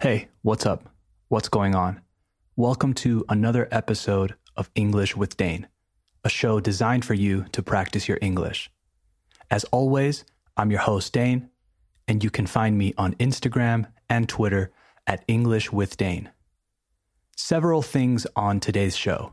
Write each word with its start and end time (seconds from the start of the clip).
Hey, 0.00 0.28
what's 0.42 0.64
up? 0.64 0.88
What's 1.26 1.48
going 1.48 1.74
on? 1.74 2.02
Welcome 2.54 2.94
to 3.02 3.24
another 3.28 3.66
episode 3.72 4.36
of 4.54 4.70
English 4.76 5.16
with 5.16 5.36
Dane, 5.36 5.66
a 6.22 6.28
show 6.28 6.60
designed 6.60 7.04
for 7.04 7.14
you 7.14 7.46
to 7.50 7.64
practice 7.64 8.06
your 8.06 8.18
English. 8.22 8.70
As 9.50 9.64
always, 9.72 10.24
I'm 10.56 10.70
your 10.70 10.78
host, 10.78 11.12
Dane, 11.12 11.50
and 12.06 12.22
you 12.22 12.30
can 12.30 12.46
find 12.46 12.78
me 12.78 12.94
on 12.96 13.14
Instagram 13.14 13.90
and 14.08 14.28
Twitter 14.28 14.70
at 15.04 15.24
English 15.26 15.72
with 15.72 15.96
Dane. 15.96 16.30
Several 17.36 17.82
things 17.82 18.24
on 18.36 18.60
today's 18.60 18.96
show. 18.96 19.32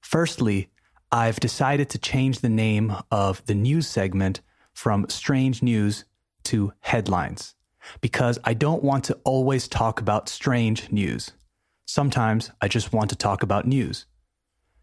Firstly, 0.00 0.70
I've 1.12 1.38
decided 1.38 1.90
to 1.90 1.98
change 1.98 2.38
the 2.38 2.48
name 2.48 2.94
of 3.10 3.44
the 3.44 3.54
news 3.54 3.86
segment 3.86 4.40
from 4.72 5.06
Strange 5.10 5.62
News 5.62 6.06
to 6.44 6.72
Headlines 6.80 7.56
because 8.00 8.38
I 8.44 8.54
don't 8.54 8.82
want 8.82 9.04
to 9.04 9.18
always 9.24 9.68
talk 9.68 10.00
about 10.00 10.28
strange 10.28 10.90
news. 10.90 11.32
Sometimes 11.86 12.50
I 12.60 12.68
just 12.68 12.92
want 12.92 13.10
to 13.10 13.16
talk 13.16 13.42
about 13.42 13.66
news. 13.66 14.06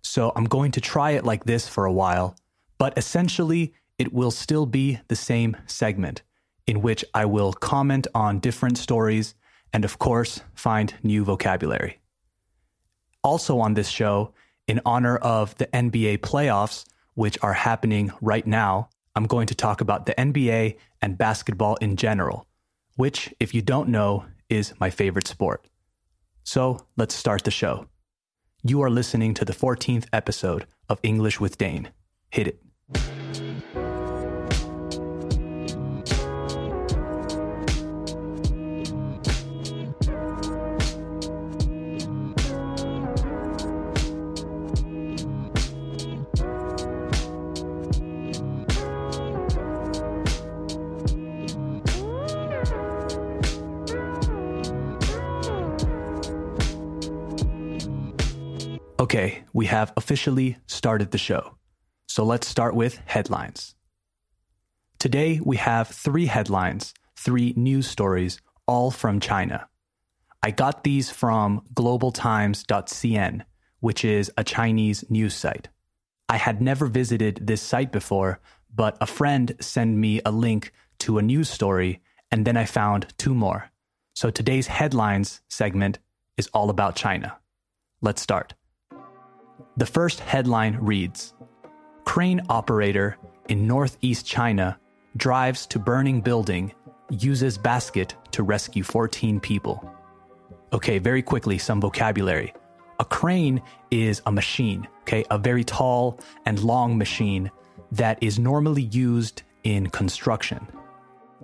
So 0.01 0.31
I'm 0.35 0.45
going 0.45 0.71
to 0.71 0.81
try 0.81 1.11
it 1.11 1.25
like 1.25 1.45
this 1.45 1.67
for 1.67 1.85
a 1.85 1.91
while, 1.91 2.35
but 2.77 2.97
essentially 2.97 3.73
it 3.97 4.13
will 4.13 4.31
still 4.31 4.65
be 4.65 4.99
the 5.07 5.15
same 5.15 5.57
segment 5.65 6.21
in 6.67 6.81
which 6.81 7.03
I 7.13 7.25
will 7.25 7.53
comment 7.53 8.07
on 8.13 8.39
different 8.39 8.77
stories 8.77 9.35
and, 9.73 9.85
of 9.85 9.99
course, 9.99 10.41
find 10.53 10.93
new 11.03 11.23
vocabulary. 11.23 11.99
Also 13.23 13.59
on 13.59 13.73
this 13.73 13.89
show, 13.89 14.33
in 14.67 14.81
honor 14.85 15.17
of 15.17 15.55
the 15.57 15.67
NBA 15.67 16.19
playoffs, 16.19 16.85
which 17.15 17.37
are 17.41 17.53
happening 17.53 18.11
right 18.21 18.45
now, 18.45 18.89
I'm 19.15 19.25
going 19.25 19.47
to 19.47 19.55
talk 19.55 19.81
about 19.81 20.05
the 20.05 20.13
NBA 20.13 20.77
and 21.01 21.17
basketball 21.17 21.75
in 21.77 21.95
general, 21.95 22.45
which, 22.97 23.33
if 23.39 23.53
you 23.53 23.61
don't 23.61 23.87
know, 23.87 24.25
is 24.49 24.73
my 24.79 24.89
favorite 24.89 25.27
sport. 25.27 25.65
So 26.43 26.85
let's 26.97 27.15
start 27.15 27.45
the 27.45 27.51
show. 27.51 27.87
You 28.63 28.81
are 28.81 28.89
listening 28.89 29.33
to 29.35 29.45
the 29.45 29.53
14th 29.53 30.05
episode 30.11 30.67
of 30.89 30.99
English 31.03 31.39
with 31.39 31.57
Dane. 31.57 31.89
Hit 32.29 32.47
it. 32.47 33.16
Okay, 58.99 59.43
we 59.53 59.67
have 59.67 59.93
officially 59.95 60.57
started 60.65 61.11
the 61.11 61.19
show. 61.19 61.55
So 62.07 62.23
let's 62.23 62.47
start 62.47 62.73
with 62.73 62.99
headlines. 63.05 63.75
Today 64.97 65.39
we 65.43 65.57
have 65.57 65.87
three 65.87 66.25
headlines, 66.25 66.95
three 67.15 67.53
news 67.55 67.85
stories, 67.87 68.41
all 68.65 68.89
from 68.89 69.19
China. 69.19 69.67
I 70.41 70.49
got 70.49 70.83
these 70.83 71.11
from 71.11 71.61
globaltimes.cn, 71.75 73.45
which 73.81 74.03
is 74.03 74.31
a 74.35 74.43
Chinese 74.43 75.05
news 75.11 75.35
site. 75.35 75.69
I 76.27 76.37
had 76.37 76.59
never 76.59 76.87
visited 76.87 77.45
this 77.45 77.61
site 77.61 77.91
before, 77.91 78.39
but 78.73 78.97
a 78.99 79.05
friend 79.05 79.55
sent 79.59 79.95
me 79.95 80.21
a 80.25 80.31
link 80.31 80.73
to 80.99 81.19
a 81.19 81.21
news 81.21 81.51
story, 81.51 82.01
and 82.31 82.45
then 82.47 82.57
I 82.57 82.65
found 82.65 83.13
two 83.19 83.35
more. 83.35 83.69
So 84.15 84.31
today's 84.31 84.65
headlines 84.65 85.41
segment 85.49 85.99
is 86.35 86.49
all 86.51 86.71
about 86.71 86.95
China. 86.95 87.37
Let's 88.01 88.23
start. 88.23 88.55
The 89.77 89.85
first 89.85 90.19
headline 90.19 90.75
reads 90.81 91.35
Crane 92.03 92.41
operator 92.49 93.17
in 93.47 93.67
northeast 93.67 94.25
China 94.25 94.79
drives 95.17 95.67
to 95.67 95.77
burning 95.77 96.19
building, 96.21 96.73
uses 97.11 97.59
basket 97.59 98.15
to 98.31 98.41
rescue 98.41 98.83
14 98.83 99.39
people. 99.39 99.87
Okay, 100.73 100.97
very 100.97 101.21
quickly, 101.21 101.59
some 101.59 101.79
vocabulary. 101.79 102.53
A 102.99 103.05
crane 103.05 103.61
is 103.91 104.19
a 104.25 104.31
machine, 104.31 104.87
okay, 105.01 105.23
a 105.29 105.37
very 105.37 105.63
tall 105.63 106.19
and 106.47 106.59
long 106.63 106.97
machine 106.97 107.51
that 107.91 108.17
is 108.21 108.39
normally 108.39 108.81
used 108.81 109.43
in 109.63 109.91
construction. 109.91 110.67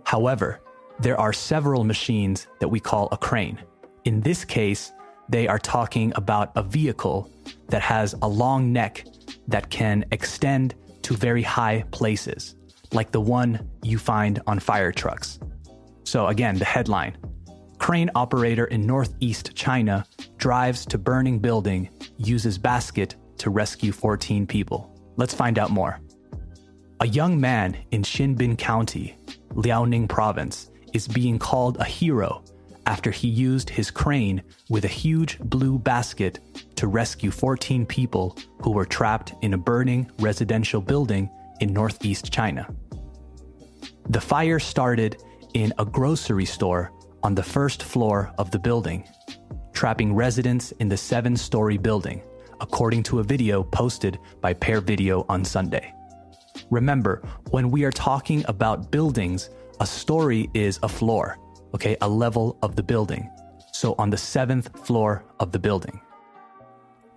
However, 0.05 0.59
there 0.99 1.19
are 1.19 1.33
several 1.33 1.83
machines 1.83 2.47
that 2.59 2.67
we 2.67 2.79
call 2.79 3.09
a 3.11 3.17
crane. 3.17 3.61
In 4.05 4.21
this 4.21 4.43
case, 4.43 4.91
they 5.29 5.47
are 5.47 5.59
talking 5.59 6.13
about 6.15 6.51
a 6.55 6.63
vehicle 6.63 7.29
that 7.69 7.81
has 7.81 8.15
a 8.21 8.27
long 8.27 8.71
neck 8.71 9.05
that 9.47 9.69
can 9.69 10.05
extend 10.11 10.75
to 11.03 11.15
very 11.15 11.41
high 11.41 11.83
places, 11.91 12.55
like 12.91 13.11
the 13.11 13.21
one 13.21 13.69
you 13.83 13.97
find 13.97 14.41
on 14.47 14.59
fire 14.59 14.91
trucks. 14.91 15.39
So, 16.03 16.27
again, 16.27 16.57
the 16.57 16.65
headline 16.65 17.17
Crane 17.83 18.09
operator 18.15 18.63
in 18.65 18.87
northeast 18.87 19.55
China 19.55 20.05
drives 20.37 20.85
to 20.85 20.97
burning 20.97 21.39
building, 21.39 21.89
uses 22.17 22.57
basket 22.57 23.15
to 23.39 23.49
rescue 23.49 23.91
14 23.91 24.47
people. 24.47 24.89
Let's 25.17 25.33
find 25.33 25.59
out 25.59 25.69
more. 25.69 25.99
A 27.01 27.07
young 27.07 27.41
man 27.41 27.77
in 27.91 28.03
Xinbin 28.03 28.57
County, 28.57 29.17
Liaoning 29.49 30.07
Province, 30.07 30.71
is 30.93 31.09
being 31.09 31.37
called 31.37 31.75
a 31.77 31.83
hero 31.83 32.41
after 32.85 33.11
he 33.11 33.27
used 33.27 33.69
his 33.69 33.91
crane 33.91 34.41
with 34.69 34.85
a 34.85 34.89
huge 34.89 35.39
blue 35.39 35.77
basket 35.79 36.39
to 36.75 36.87
rescue 36.87 37.31
14 37.31 37.85
people 37.85 38.37
who 38.61 38.71
were 38.71 38.85
trapped 38.85 39.33
in 39.41 39.53
a 39.53 39.57
burning 39.57 40.09
residential 40.19 40.81
building 40.81 41.29
in 41.59 41.73
northeast 41.73 42.31
China. 42.31 42.67
The 44.09 44.21
fire 44.21 44.59
started 44.59 45.23
in 45.53 45.73
a 45.79 45.85
grocery 45.85 46.45
store 46.45 46.91
on 47.23 47.35
the 47.35 47.43
first 47.43 47.83
floor 47.83 48.33
of 48.37 48.51
the 48.51 48.59
building, 48.59 49.07
trapping 49.71 50.13
residents 50.13 50.71
in 50.73 50.89
the 50.89 50.97
seven 50.97 51.37
story 51.37 51.77
building, 51.77 52.21
according 52.59 53.03
to 53.03 53.19
a 53.19 53.23
video 53.23 53.63
posted 53.63 54.19
by 54.41 54.53
Pear 54.53 54.81
Video 54.81 55.25
on 55.29 55.45
Sunday. 55.45 55.93
Remember, 56.69 57.21
when 57.51 57.71
we 57.71 57.83
are 57.85 57.91
talking 57.91 58.43
about 58.47 58.91
buildings, 58.91 59.49
a 59.79 59.85
story 59.85 60.49
is 60.53 60.79
a 60.83 60.89
floor 60.89 61.37
okay, 61.73 61.97
a 62.01 62.07
level 62.07 62.57
of 62.61 62.75
the 62.75 62.83
building. 62.83 63.29
So 63.71 63.95
on 63.97 64.09
the 64.09 64.17
seventh 64.17 64.85
floor 64.85 65.25
of 65.39 65.51
the 65.51 65.59
building. 65.59 65.99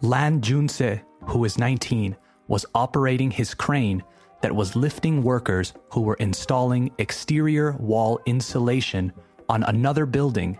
Lan 0.03 0.41
Junse, 0.41 1.03
who 1.27 1.45
is 1.45 1.59
19, 1.59 2.17
was 2.49 2.67
operating 2.75 3.31
his 3.31 3.55
crane 3.55 4.03
that 4.43 4.55
was 4.55 4.77
lifting 4.77 5.23
workers 5.23 5.73
who 5.91 6.03
were 6.03 6.15
installing 6.15 6.91
exterior 6.99 7.73
wall 7.79 8.21
insulation 8.27 9.13
on 9.49 9.63
another 9.65 10.07
building 10.07 10.59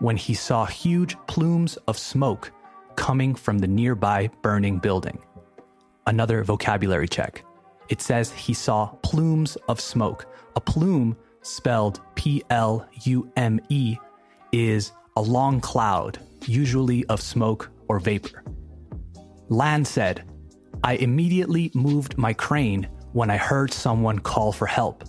when 0.00 0.16
he 0.16 0.34
saw 0.34 0.64
huge 0.64 1.16
plumes 1.26 1.76
of 1.88 1.98
smoke 1.98 2.52
coming 2.96 3.34
from 3.34 3.58
the 3.58 3.68
nearby 3.68 4.30
burning 4.42 4.78
building. 4.78 5.18
Another 6.06 6.42
vocabulary 6.42 7.08
check. 7.08 7.44
It 7.88 8.00
says 8.00 8.30
he 8.32 8.54
saw 8.54 8.86
plumes 9.02 9.56
of 9.68 9.80
smoke. 9.80 10.26
A 10.56 10.60
plume 10.60 11.16
spelled 11.42 12.00
P 12.14 12.42
L 12.50 12.86
U 13.04 13.30
M 13.36 13.60
E, 13.68 13.96
is 14.52 14.92
a 15.16 15.20
long 15.20 15.60
cloud, 15.60 16.18
usually 16.46 17.04
of 17.06 17.20
smoke 17.20 17.70
or 17.88 17.98
vapor. 17.98 18.42
Lan 19.48 19.84
said, 19.84 20.24
I 20.84 20.94
immediately 20.94 21.70
moved 21.74 22.16
my 22.18 22.32
crane 22.32 22.88
when 23.12 23.30
I 23.30 23.36
heard 23.36 23.72
someone 23.72 24.18
call 24.18 24.52
for 24.52 24.66
help. 24.66 25.04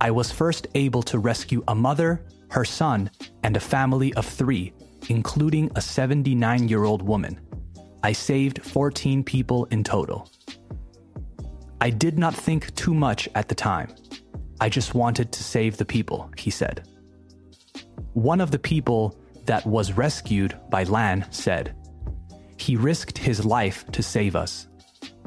I 0.00 0.10
was 0.10 0.30
first 0.30 0.66
able 0.74 1.02
to 1.04 1.18
rescue 1.18 1.62
a 1.68 1.74
mother, 1.74 2.26
her 2.50 2.64
son, 2.64 3.10
and 3.42 3.56
a 3.56 3.60
family 3.60 4.12
of 4.14 4.26
three, 4.26 4.72
including 5.08 5.70
a 5.76 5.80
79 5.80 6.68
year 6.68 6.84
old 6.84 7.02
woman. 7.02 7.40
I 8.02 8.12
saved 8.12 8.62
14 8.62 9.24
people 9.24 9.64
in 9.66 9.82
total. 9.82 10.30
I 11.80 11.90
did 11.90 12.18
not 12.18 12.34
think 12.34 12.74
too 12.74 12.94
much 12.94 13.28
at 13.34 13.48
the 13.48 13.54
time. 13.54 13.94
I 14.60 14.68
just 14.68 14.94
wanted 14.94 15.32
to 15.32 15.42
save 15.42 15.76
the 15.76 15.84
people, 15.84 16.30
he 16.36 16.50
said. 16.50 16.86
One 18.12 18.40
of 18.40 18.50
the 18.50 18.58
people 18.58 19.18
that 19.46 19.66
was 19.66 19.92
rescued 19.92 20.58
by 20.70 20.84
Lan 20.84 21.26
said, 21.30 21.74
He 22.56 22.76
risked 22.76 23.18
his 23.18 23.44
life 23.44 23.84
to 23.92 24.02
save 24.02 24.36
us. 24.36 24.68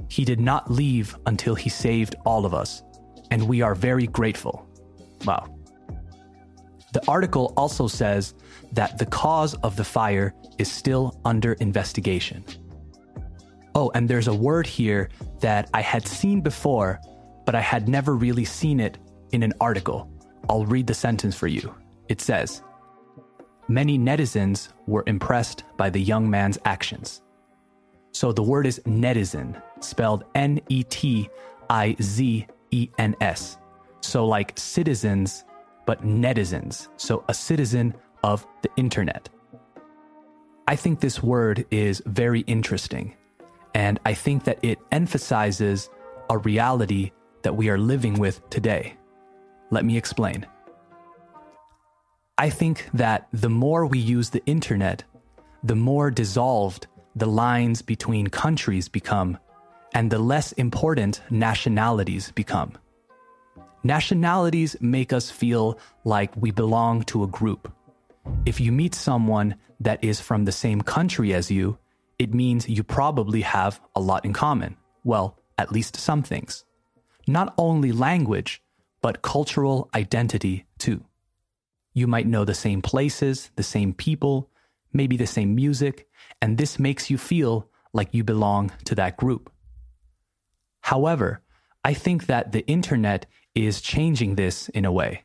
He 0.09 0.23
did 0.23 0.39
not 0.39 0.71
leave 0.71 1.17
until 1.25 1.55
he 1.55 1.69
saved 1.69 2.15
all 2.25 2.45
of 2.45 2.53
us, 2.53 2.81
and 3.29 3.47
we 3.47 3.61
are 3.61 3.75
very 3.75 4.07
grateful. 4.07 4.67
Wow. 5.25 5.53
The 6.93 7.05
article 7.07 7.53
also 7.57 7.87
says 7.87 8.33
that 8.71 8.97
the 8.97 9.05
cause 9.05 9.53
of 9.55 9.75
the 9.75 9.83
fire 9.83 10.33
is 10.57 10.71
still 10.71 11.19
under 11.25 11.53
investigation. 11.53 12.45
Oh, 13.75 13.91
and 13.93 14.09
there's 14.09 14.27
a 14.27 14.33
word 14.33 14.65
here 14.65 15.09
that 15.41 15.69
I 15.73 15.81
had 15.81 16.07
seen 16.07 16.41
before, 16.41 16.99
but 17.45 17.53
I 17.53 17.61
had 17.61 17.87
never 17.87 18.15
really 18.15 18.45
seen 18.45 18.79
it 18.79 18.97
in 19.31 19.43
an 19.43 19.53
article. 19.59 20.09
I'll 20.49 20.65
read 20.65 20.87
the 20.87 20.93
sentence 20.93 21.35
for 21.35 21.47
you. 21.47 21.73
It 22.09 22.21
says 22.21 22.61
many 23.67 23.97
netizens 23.97 24.69
were 24.85 25.03
impressed 25.07 25.63
by 25.77 25.89
the 25.89 25.99
young 25.99 26.29
man's 26.29 26.57
actions. 26.65 27.21
So 28.11 28.31
the 28.31 28.43
word 28.43 28.65
is 28.65 28.79
netizen, 28.85 29.61
spelled 29.79 30.23
N 30.35 30.59
E 30.69 30.83
T 30.83 31.29
I 31.69 31.95
Z 32.01 32.47
E 32.71 32.89
N 32.97 33.15
S. 33.21 33.57
So, 34.01 34.25
like 34.25 34.53
citizens, 34.57 35.43
but 35.85 36.03
netizens. 36.03 36.87
So, 36.97 37.23
a 37.27 37.33
citizen 37.33 37.93
of 38.23 38.47
the 38.61 38.69
internet. 38.77 39.29
I 40.67 40.75
think 40.75 40.99
this 40.99 41.23
word 41.23 41.65
is 41.71 42.01
very 42.05 42.41
interesting, 42.41 43.15
and 43.73 43.99
I 44.05 44.13
think 44.13 44.43
that 44.45 44.59
it 44.61 44.79
emphasizes 44.91 45.89
a 46.29 46.37
reality 46.37 47.11
that 47.43 47.55
we 47.55 47.69
are 47.69 47.77
living 47.77 48.15
with 48.19 48.47
today. 48.49 48.96
Let 49.69 49.85
me 49.85 49.97
explain. 49.97 50.45
I 52.37 52.49
think 52.49 52.87
that 52.93 53.27
the 53.33 53.49
more 53.49 53.85
we 53.85 53.99
use 53.99 54.29
the 54.29 54.45
internet, 54.45 55.03
the 55.63 55.75
more 55.75 56.11
dissolved 56.11 56.87
the 57.15 57.25
lines 57.25 57.81
between 57.81 58.27
countries 58.27 58.87
become, 58.87 59.37
and 59.93 60.11
the 60.11 60.19
less 60.19 60.51
important 60.53 61.21
nationalities 61.31 62.31
become. 62.31 62.77
Nationalities 63.83 64.75
make 64.81 65.13
us 65.13 65.31
feel 65.31 65.79
like 66.03 66.31
we 66.35 66.51
belong 66.51 67.03
to 67.03 67.23
a 67.23 67.27
group. 67.27 67.73
If 68.45 68.59
you 68.59 68.71
meet 68.71 68.93
someone 68.93 69.55
that 69.79 70.03
is 70.03 70.21
from 70.21 70.45
the 70.45 70.51
same 70.51 70.81
country 70.81 71.33
as 71.33 71.49
you, 71.49 71.77
it 72.19 72.33
means 72.33 72.69
you 72.69 72.83
probably 72.83 73.41
have 73.41 73.79
a 73.95 73.99
lot 73.99 74.25
in 74.25 74.33
common. 74.33 74.77
Well, 75.03 75.39
at 75.57 75.71
least 75.71 75.95
some 75.95 76.23
things. 76.23 76.65
Not 77.27 77.53
only 77.57 77.91
language, 77.91 78.61
but 79.01 79.21
cultural 79.21 79.89
identity 79.93 80.65
too. 80.77 81.03
You 81.93 82.07
might 82.07 82.27
know 82.27 82.45
the 82.45 82.53
same 82.53 82.81
places, 82.81 83.51
the 83.55 83.63
same 83.63 83.93
people, 83.93 84.49
maybe 84.93 85.17
the 85.17 85.27
same 85.27 85.55
music, 85.55 86.07
and 86.41 86.57
this 86.57 86.79
makes 86.79 87.09
you 87.09 87.17
feel 87.17 87.69
like 87.93 88.13
you 88.13 88.23
belong 88.23 88.71
to 88.85 88.95
that 88.95 89.17
group. 89.17 89.51
However, 90.81 91.41
I 91.83 91.93
think 91.93 92.27
that 92.27 92.51
the 92.51 92.65
internet 92.67 93.25
is 93.55 93.81
changing 93.81 94.35
this 94.35 94.69
in 94.69 94.85
a 94.85 94.91
way. 94.91 95.23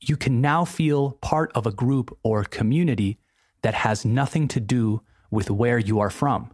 You 0.00 0.16
can 0.16 0.40
now 0.40 0.64
feel 0.64 1.12
part 1.20 1.52
of 1.54 1.66
a 1.66 1.72
group 1.72 2.16
or 2.22 2.44
community 2.44 3.18
that 3.62 3.74
has 3.74 4.04
nothing 4.04 4.48
to 4.48 4.60
do 4.60 5.02
with 5.30 5.50
where 5.50 5.78
you 5.78 6.00
are 6.00 6.10
from. 6.10 6.52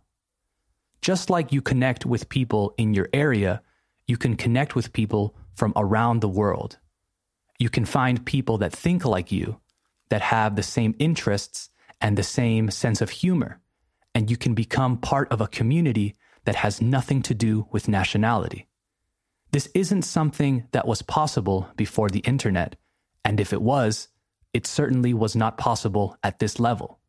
Just 1.01 1.31
like 1.31 1.53
you 1.53 1.63
connect 1.63 2.05
with 2.05 2.29
people 2.29 2.75
in 2.77 2.95
your 2.95 3.09
area, 3.13 3.63
you 4.07 4.17
can 4.17 4.37
connect 4.37 4.75
with 4.75 4.93
people 4.93 5.37
from 5.57 5.73
around 5.75 6.21
the 6.21 6.29
world. 6.29 6.79
You 7.59 7.71
can 7.71 7.85
find 7.85 8.25
people 8.25 8.59
that 8.59 8.73
think 8.73 9.05
like 9.05 9.33
you, 9.33 9.61
that 10.11 10.23
have 10.23 10.55
the 10.55 10.63
same 10.63 10.95
interests 10.99 11.71
and 12.01 12.17
the 12.17 12.23
same 12.23 12.71
sense 12.71 13.01
of 13.01 13.11
humor, 13.11 13.61
and 14.15 14.31
you 14.31 14.37
can 14.37 14.55
become 14.55 14.99
part 14.99 15.31
of 15.33 15.41
a 15.41 15.49
community 15.49 16.15
that 16.45 16.57
has 16.57 16.81
nothing 16.81 17.23
to 17.23 17.35
do 17.35 17.67
with 17.73 17.89
nationality. 17.89 18.69
This 19.53 19.69
isn't 19.75 20.03
something 20.03 20.69
that 20.73 20.87
was 20.87 21.03
possible 21.03 21.69
before 21.77 22.11
the 22.11 22.21
internet, 22.21 22.77
and 23.25 23.41
if 23.41 23.53
it 23.53 23.63
was, 23.63 24.09
it 24.53 24.67
certainly 24.67 25.15
was 25.15 25.35
not 25.35 25.59
possible 25.59 26.17
at 26.23 26.39
this 26.39 26.61
level. 26.61 27.01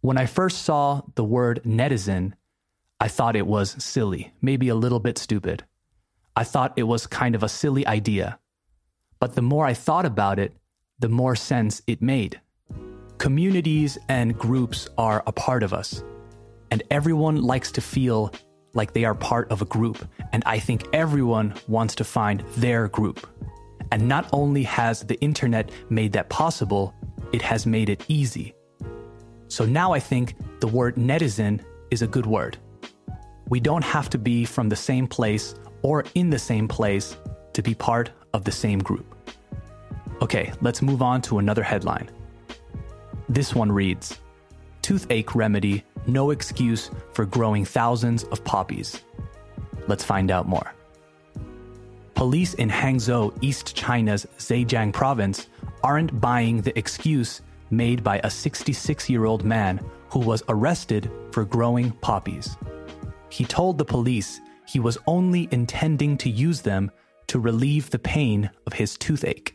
When 0.00 0.18
I 0.18 0.26
first 0.26 0.62
saw 0.62 1.02
the 1.14 1.24
word 1.24 1.62
netizen, 1.64 2.34
I 3.00 3.08
thought 3.08 3.36
it 3.36 3.46
was 3.46 3.82
silly, 3.82 4.32
maybe 4.40 4.68
a 4.68 4.74
little 4.74 5.00
bit 5.00 5.18
stupid. 5.18 5.64
I 6.34 6.44
thought 6.44 6.72
it 6.76 6.84
was 6.84 7.06
kind 7.06 7.34
of 7.34 7.42
a 7.42 7.48
silly 7.48 7.86
idea. 7.86 8.38
But 9.20 9.34
the 9.34 9.42
more 9.42 9.66
I 9.66 9.74
thought 9.74 10.06
about 10.06 10.38
it, 10.38 10.54
the 10.98 11.08
more 11.08 11.36
sense 11.36 11.82
it 11.86 12.00
made. 12.00 12.40
Communities 13.18 13.98
and 14.08 14.38
groups 14.38 14.88
are 14.96 15.22
a 15.26 15.32
part 15.32 15.62
of 15.62 15.72
us, 15.74 16.02
and 16.70 16.82
everyone 16.90 17.42
likes 17.42 17.70
to 17.72 17.80
feel 17.80 18.32
like 18.74 18.94
they 18.94 19.04
are 19.04 19.14
part 19.14 19.50
of 19.52 19.60
a 19.60 19.66
group, 19.66 20.08
and 20.32 20.42
I 20.46 20.58
think 20.58 20.86
everyone 20.94 21.54
wants 21.68 21.94
to 21.96 22.04
find 22.04 22.40
their 22.56 22.88
group. 22.88 23.26
And 23.90 24.08
not 24.08 24.30
only 24.32 24.62
has 24.62 25.02
the 25.02 25.20
internet 25.20 25.70
made 25.90 26.12
that 26.12 26.30
possible, 26.30 26.94
it 27.32 27.42
has 27.42 27.66
made 27.66 27.90
it 27.90 28.04
easy. 28.08 28.54
So 29.48 29.66
now 29.66 29.92
I 29.92 30.00
think 30.00 30.34
the 30.60 30.66
word 30.66 30.96
netizen 30.96 31.62
is 31.90 32.00
a 32.00 32.06
good 32.06 32.24
word. 32.24 32.56
We 33.48 33.60
don't 33.60 33.84
have 33.84 34.08
to 34.10 34.18
be 34.18 34.46
from 34.46 34.70
the 34.70 34.76
same 34.76 35.06
place 35.06 35.54
or 35.82 36.04
in 36.14 36.30
the 36.30 36.38
same 36.38 36.68
place 36.68 37.16
to 37.52 37.62
be 37.62 37.74
part 37.74 38.10
of 38.32 38.44
the 38.44 38.52
same 38.52 38.78
group. 38.78 39.14
Okay, 40.22 40.52
let's 40.60 40.82
move 40.82 41.02
on 41.02 41.20
to 41.22 41.38
another 41.38 41.62
headline. 41.62 42.10
This 43.28 43.54
one 43.54 43.70
reads 43.70 44.18
Toothache 44.82 45.34
remedy, 45.34 45.84
no 46.06 46.30
excuse 46.30 46.90
for 47.12 47.24
growing 47.24 47.64
thousands 47.64 48.24
of 48.24 48.44
poppies. 48.44 49.02
Let's 49.88 50.04
find 50.04 50.30
out 50.30 50.48
more. 50.48 50.74
Police 52.14 52.54
in 52.54 52.70
Hangzhou, 52.70 53.36
East 53.40 53.74
China's 53.74 54.26
Zhejiang 54.38 54.92
province, 54.92 55.48
aren't 55.82 56.20
buying 56.20 56.60
the 56.60 56.76
excuse 56.78 57.40
made 57.70 58.04
by 58.04 58.20
a 58.22 58.30
66 58.30 59.10
year 59.10 59.24
old 59.24 59.44
man 59.44 59.80
who 60.10 60.20
was 60.20 60.42
arrested 60.48 61.10
for 61.32 61.44
growing 61.44 61.90
poppies. 61.90 62.56
He 63.28 63.44
told 63.44 63.78
the 63.78 63.84
police 63.84 64.40
he 64.72 64.80
was 64.80 64.96
only 65.06 65.48
intending 65.50 66.16
to 66.16 66.30
use 66.30 66.62
them 66.62 66.90
to 67.26 67.38
relieve 67.38 67.90
the 67.90 67.98
pain 67.98 68.48
of 68.66 68.72
his 68.72 68.96
toothache. 68.96 69.54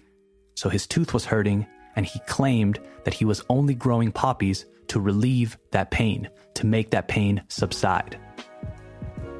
So 0.54 0.70
his 0.70 0.86
tooth 0.86 1.12
was 1.12 1.26
hurting, 1.26 1.66
and 1.96 2.06
he 2.06 2.20
claimed 2.28 2.80
that 3.04 3.16
he 3.16 3.26
was 3.26 3.44
only 3.50 3.74
growing 3.74 4.12
poppies 4.12 4.68
to 4.90 5.00
relieve 5.00 5.58
that 5.72 5.90
pain, 5.90 6.30
to 6.54 6.68
make 6.68 6.92
that 6.92 7.08
pain 7.08 7.42
subside. 7.48 8.20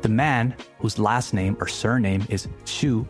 The 0.02 0.10
man, 0.10 0.56
whose 0.80 0.98
last 0.98 1.36
name 1.36 1.56
or 1.60 1.68
surname 1.68 2.26
is 2.28 2.48
Xu, 2.66 3.06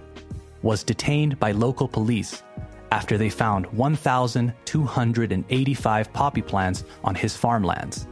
was 0.61 0.83
detained 0.83 1.39
by 1.39 1.53
local 1.53 1.87
police 1.87 2.43
after 2.91 3.17
they 3.17 3.29
found 3.29 3.65
1,285 3.67 6.13
poppy 6.13 6.41
plants 6.41 6.83
on 7.05 7.15
his 7.15 7.37
farmlands. 7.37 8.09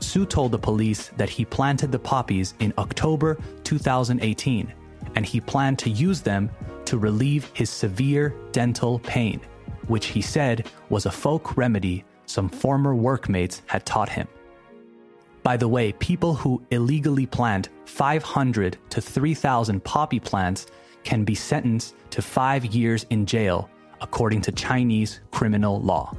Su 0.00 0.24
told 0.24 0.52
the 0.52 0.58
police 0.58 1.08
that 1.16 1.28
he 1.28 1.44
planted 1.44 1.92
the 1.92 1.98
poppies 1.98 2.54
in 2.60 2.72
October 2.78 3.38
2018 3.64 4.72
and 5.14 5.26
he 5.26 5.40
planned 5.40 5.78
to 5.78 5.90
use 5.90 6.20
them 6.20 6.50
to 6.84 6.98
relieve 6.98 7.50
his 7.54 7.70
severe 7.70 8.34
dental 8.52 8.98
pain, 9.00 9.40
which 9.86 10.06
he 10.06 10.22
said 10.22 10.66
was 10.88 11.06
a 11.06 11.10
folk 11.10 11.56
remedy 11.56 12.04
some 12.26 12.48
former 12.48 12.94
workmates 12.94 13.62
had 13.66 13.86
taught 13.86 14.08
him. 14.08 14.28
By 15.42 15.56
the 15.56 15.68
way, 15.68 15.92
people 15.92 16.34
who 16.34 16.62
illegally 16.70 17.26
plant 17.26 17.70
500 17.86 18.76
to 18.90 19.00
3,000 19.00 19.82
poppy 19.82 20.20
plants 20.20 20.66
can 21.04 21.24
be 21.24 21.34
sentenced 21.34 21.94
to 22.10 22.20
five 22.20 22.66
years 22.66 23.06
in 23.08 23.24
jail, 23.24 23.70
according 24.00 24.42
to 24.42 24.52
Chinese 24.52 25.20
criminal 25.30 25.80
law. 25.80 26.14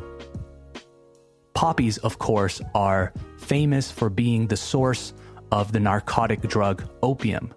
Poppies, 1.53 1.97
of 1.99 2.17
course, 2.17 2.61
are 2.73 3.13
famous 3.49 3.89
for 3.89 4.11
being 4.11 4.45
the 4.45 4.55
source 4.55 5.11
of 5.51 5.71
the 5.71 5.79
narcotic 5.79 6.41
drug 6.41 6.87
opium. 7.01 7.51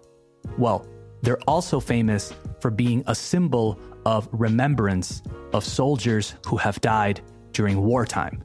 Well, 0.57 0.87
they're 1.21 1.41
also 1.47 1.79
famous 1.79 2.33
for 2.59 2.71
being 2.71 3.03
a 3.05 3.13
symbol 3.13 3.79
of 4.03 4.27
remembrance 4.31 5.21
of 5.53 5.63
soldiers 5.63 6.33
who 6.47 6.57
have 6.57 6.81
died 6.81 7.21
during 7.51 7.79
wartime. 7.79 8.43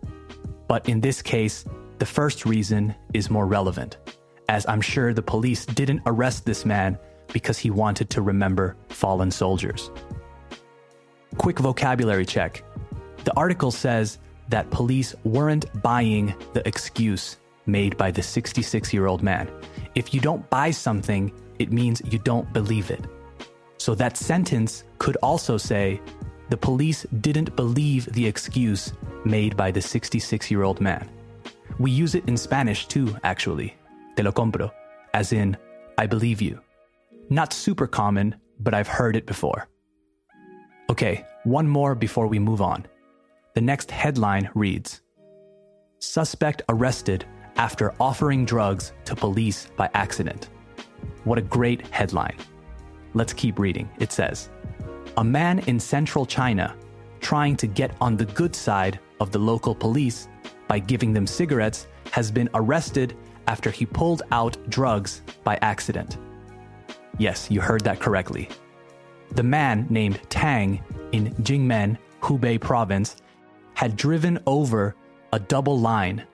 But 0.69 0.87
in 0.91 1.01
this 1.01 1.23
case, 1.23 1.65
the 1.99 2.05
first 2.05 2.45
reason 2.45 2.95
is 3.15 3.31
more 3.31 3.47
relevant, 3.47 3.97
as 4.51 4.67
I'm 4.67 4.83
sure 4.83 5.15
the 5.15 5.23
police 5.23 5.65
didn't 5.65 6.03
arrest 6.05 6.45
this 6.45 6.67
man 6.67 6.99
because 7.33 7.57
he 7.57 7.71
wanted 7.71 8.11
to 8.11 8.21
remember 8.21 8.77
fallen 8.91 9.31
soldiers. 9.31 9.91
Quick 11.39 11.61
vocabulary 11.61 12.27
check. 12.27 12.63
The 13.25 13.35
article 13.37 13.71
says 13.71 14.19
that 14.49 14.71
police 14.71 15.15
weren't 15.25 15.67
buying 15.83 16.35
the 16.53 16.67
excuse 16.67 17.39
made 17.67 17.97
by 17.97 18.11
the 18.11 18.23
66 18.23 18.93
year 18.93 19.07
old 19.07 19.23
man. 19.23 19.51
If 19.95 20.15
you 20.15 20.21
don't 20.21 20.49
buy 20.51 20.71
something, 20.71 21.33
it 21.59 21.73
means 21.73 22.03
you 22.11 22.19
don't 22.19 22.51
believe 22.53 22.91
it. 22.91 23.05
So 23.79 23.95
that 23.95 24.17
sentence 24.17 24.85
could 24.99 25.17
also 25.23 25.57
say 25.57 26.01
the 26.51 26.57
police 26.57 27.07
didn't 27.21 27.55
believe 27.57 28.07
the 28.07 28.27
excuse 28.27 28.93
made 29.25 29.57
by 29.57 29.71
the 29.71 29.83
66 29.83 30.51
year 30.51 30.63
old 30.63 30.81
man. 30.81 31.09
We 31.79 31.91
use 31.91 32.15
it 32.15 32.27
in 32.27 32.37
Spanish 32.37 32.87
too, 32.87 33.17
actually. 33.23 33.77
Te 34.17 34.23
lo 34.23 34.33
compro, 34.33 34.73
as 35.15 35.33
in, 35.33 35.57
I 35.97 36.07
believe 36.07 36.41
you. 36.41 36.61
Not 37.29 37.53
super 37.53 37.87
common, 37.87 38.35
but 38.59 38.75
I've 38.75 38.89
heard 38.89 39.15
it 39.15 39.27
before. 39.27 39.69
Okay, 40.91 41.25
one 41.45 41.69
more 41.69 41.95
before 41.95 42.27
we 42.27 42.39
move 42.39 42.63
on. 42.63 42.87
The 43.59 43.65
next 43.65 43.91
headline 43.91 44.49
reads 44.55 45.01
Suspect 45.99 46.63
arrested 46.69 47.25
after 47.57 47.93
offering 47.99 48.45
drugs 48.45 48.93
to 49.05 49.17
police 49.17 49.67
by 49.77 49.91
accident. 49.95 50.51
What 51.25 51.39
a 51.39 51.43
great 51.43 51.85
headline. 51.89 52.37
Let's 53.15 53.33
keep 53.33 53.59
reading. 53.59 53.91
It 53.99 54.13
says 54.13 54.51
A 55.17 55.25
man 55.25 55.59
in 55.67 55.81
central 55.81 56.25
China 56.25 56.77
trying 57.19 57.57
to 57.57 57.67
get 57.67 57.97
on 58.01 58.17
the 58.17 58.27
good 58.27 58.55
side 58.55 59.01
of 59.19 59.33
the 59.33 59.41
local 59.41 59.75
police 59.75 60.29
by 60.69 60.79
giving 60.79 61.13
them 61.13 61.27
cigarettes 61.27 61.89
has 62.13 62.31
been 62.31 62.49
arrested 62.55 63.17
after 63.49 63.73
he 63.73 63.85
pulled 63.85 64.23
out 64.31 64.57
drugs 64.71 65.23
by 65.43 65.59
accident. 65.63 66.17
Yes, 67.19 67.51
you 67.51 67.61
heard 67.61 67.83
that 67.83 67.99
correctly. 67.99 68.51
The 69.33 69.43
man 69.43 69.89
named 69.91 70.21
Tang 70.31 70.81
in 71.11 71.35
Jingmen, 71.43 71.99
Hubei 72.23 72.61
province, 72.61 73.17
had 73.79 73.95
driven 73.95 74.41
over 74.45 74.97
a 75.33 75.39
double 75.39 75.79
line 75.79 76.27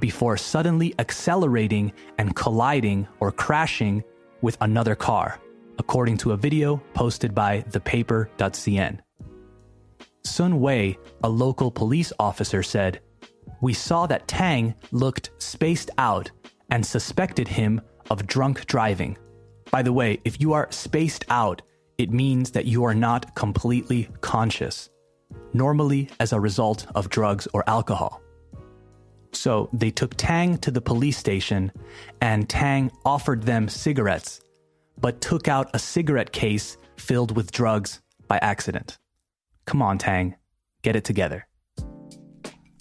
before 0.00 0.36
suddenly 0.36 0.92
accelerating 0.98 1.92
and 2.18 2.34
colliding 2.34 3.06
or 3.20 3.30
crashing 3.30 4.02
with 4.42 4.56
another 4.62 4.96
car, 4.96 5.38
according 5.78 6.16
to 6.16 6.32
a 6.32 6.36
video 6.36 6.82
posted 6.94 7.32
by 7.32 7.62
thepaper.cn. 7.70 8.98
Sun 10.24 10.58
Wei, 10.58 10.98
a 11.22 11.28
local 11.28 11.70
police 11.70 12.12
officer, 12.18 12.64
said, 12.64 13.00
We 13.60 13.74
saw 13.74 14.08
that 14.08 14.26
Tang 14.26 14.74
looked 14.90 15.30
spaced 15.38 15.92
out 15.98 16.32
and 16.72 16.84
suspected 16.84 17.46
him 17.46 17.80
of 18.10 18.26
drunk 18.26 18.66
driving. 18.66 19.16
By 19.70 19.82
the 19.82 19.92
way, 19.92 20.18
if 20.24 20.40
you 20.40 20.52
are 20.52 20.66
spaced 20.72 21.24
out, 21.28 21.62
it 21.96 22.10
means 22.10 22.50
that 22.50 22.66
you 22.66 22.82
are 22.82 22.94
not 22.94 23.36
completely 23.36 24.08
conscious, 24.20 24.90
normally 25.52 26.08
as 26.20 26.32
a 26.32 26.40
result 26.40 26.86
of 26.94 27.08
drugs 27.08 27.48
or 27.52 27.64
alcohol. 27.68 28.20
So 29.32 29.68
they 29.72 29.90
took 29.90 30.14
Tang 30.16 30.58
to 30.58 30.70
the 30.70 30.80
police 30.80 31.18
station, 31.18 31.70
and 32.20 32.48
Tang 32.48 32.90
offered 33.04 33.42
them 33.42 33.68
cigarettes, 33.68 34.40
but 35.00 35.20
took 35.20 35.48
out 35.48 35.70
a 35.74 35.78
cigarette 35.78 36.32
case 36.32 36.76
filled 36.96 37.36
with 37.36 37.52
drugs 37.52 38.00
by 38.26 38.38
accident. 38.38 38.98
Come 39.66 39.82
on, 39.82 39.98
Tang, 39.98 40.34
get 40.82 40.96
it 40.96 41.04
together. 41.04 41.46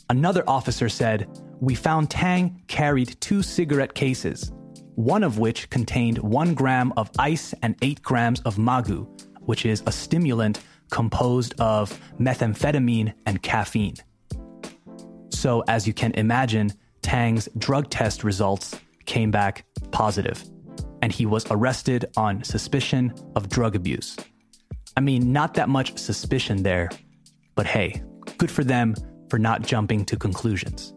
Another 0.09 0.43
officer 0.47 0.87
said, 0.87 1.27
We 1.59 1.75
found 1.75 2.09
Tang 2.09 2.63
carried 2.67 3.19
two 3.19 3.41
cigarette 3.43 3.93
cases, 3.93 4.53
one 4.95 5.23
of 5.23 5.37
which 5.37 5.69
contained 5.69 6.17
one 6.19 6.53
gram 6.53 6.93
of 6.95 7.11
ice 7.19 7.53
and 7.61 7.75
eight 7.81 8.01
grams 8.01 8.39
of 8.41 8.55
magu, 8.55 9.05
which 9.41 9.65
is 9.65 9.83
a 9.85 9.91
stimulant 9.91 10.61
composed 10.89 11.59
of 11.59 11.99
methamphetamine 12.19 13.13
and 13.25 13.41
caffeine. 13.41 13.95
So, 15.29 15.63
as 15.67 15.85
you 15.85 15.93
can 15.93 16.13
imagine, 16.13 16.73
Tang's 17.01 17.47
drug 17.57 17.89
test 17.89 18.23
results 18.23 18.75
came 19.05 19.31
back 19.31 19.65
positive, 19.91 20.43
and 21.01 21.11
he 21.11 21.25
was 21.25 21.45
arrested 21.49 22.05
on 22.17 22.43
suspicion 22.43 23.13
of 23.35 23.49
drug 23.49 23.75
abuse. 23.75 24.17
I 24.95 24.99
mean, 24.99 25.31
not 25.31 25.53
that 25.53 25.69
much 25.69 25.97
suspicion 25.97 26.63
there, 26.63 26.89
but 27.55 27.65
hey, 27.65 28.01
good 28.37 28.51
for 28.51 28.63
them 28.63 28.95
for 29.29 29.37
not 29.37 29.61
jumping 29.61 30.05
to 30.05 30.17
conclusions. 30.17 30.93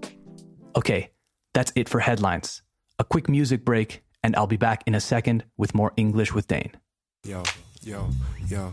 Okay, 0.76 1.10
that's 1.52 1.72
it 1.74 1.88
for 1.88 2.00
headlines. 2.00 2.62
A 2.98 3.04
quick 3.04 3.28
music 3.28 3.64
break, 3.64 4.02
and 4.22 4.34
I'll 4.36 4.46
be 4.46 4.56
back 4.56 4.82
in 4.86 4.94
a 4.94 5.00
second 5.00 5.44
with 5.56 5.74
more 5.74 5.92
English 5.96 6.32
with 6.32 6.46
Dane. 6.46 6.72
Yo, 7.24 7.42
yo, 7.82 8.08
yo, 8.48 8.72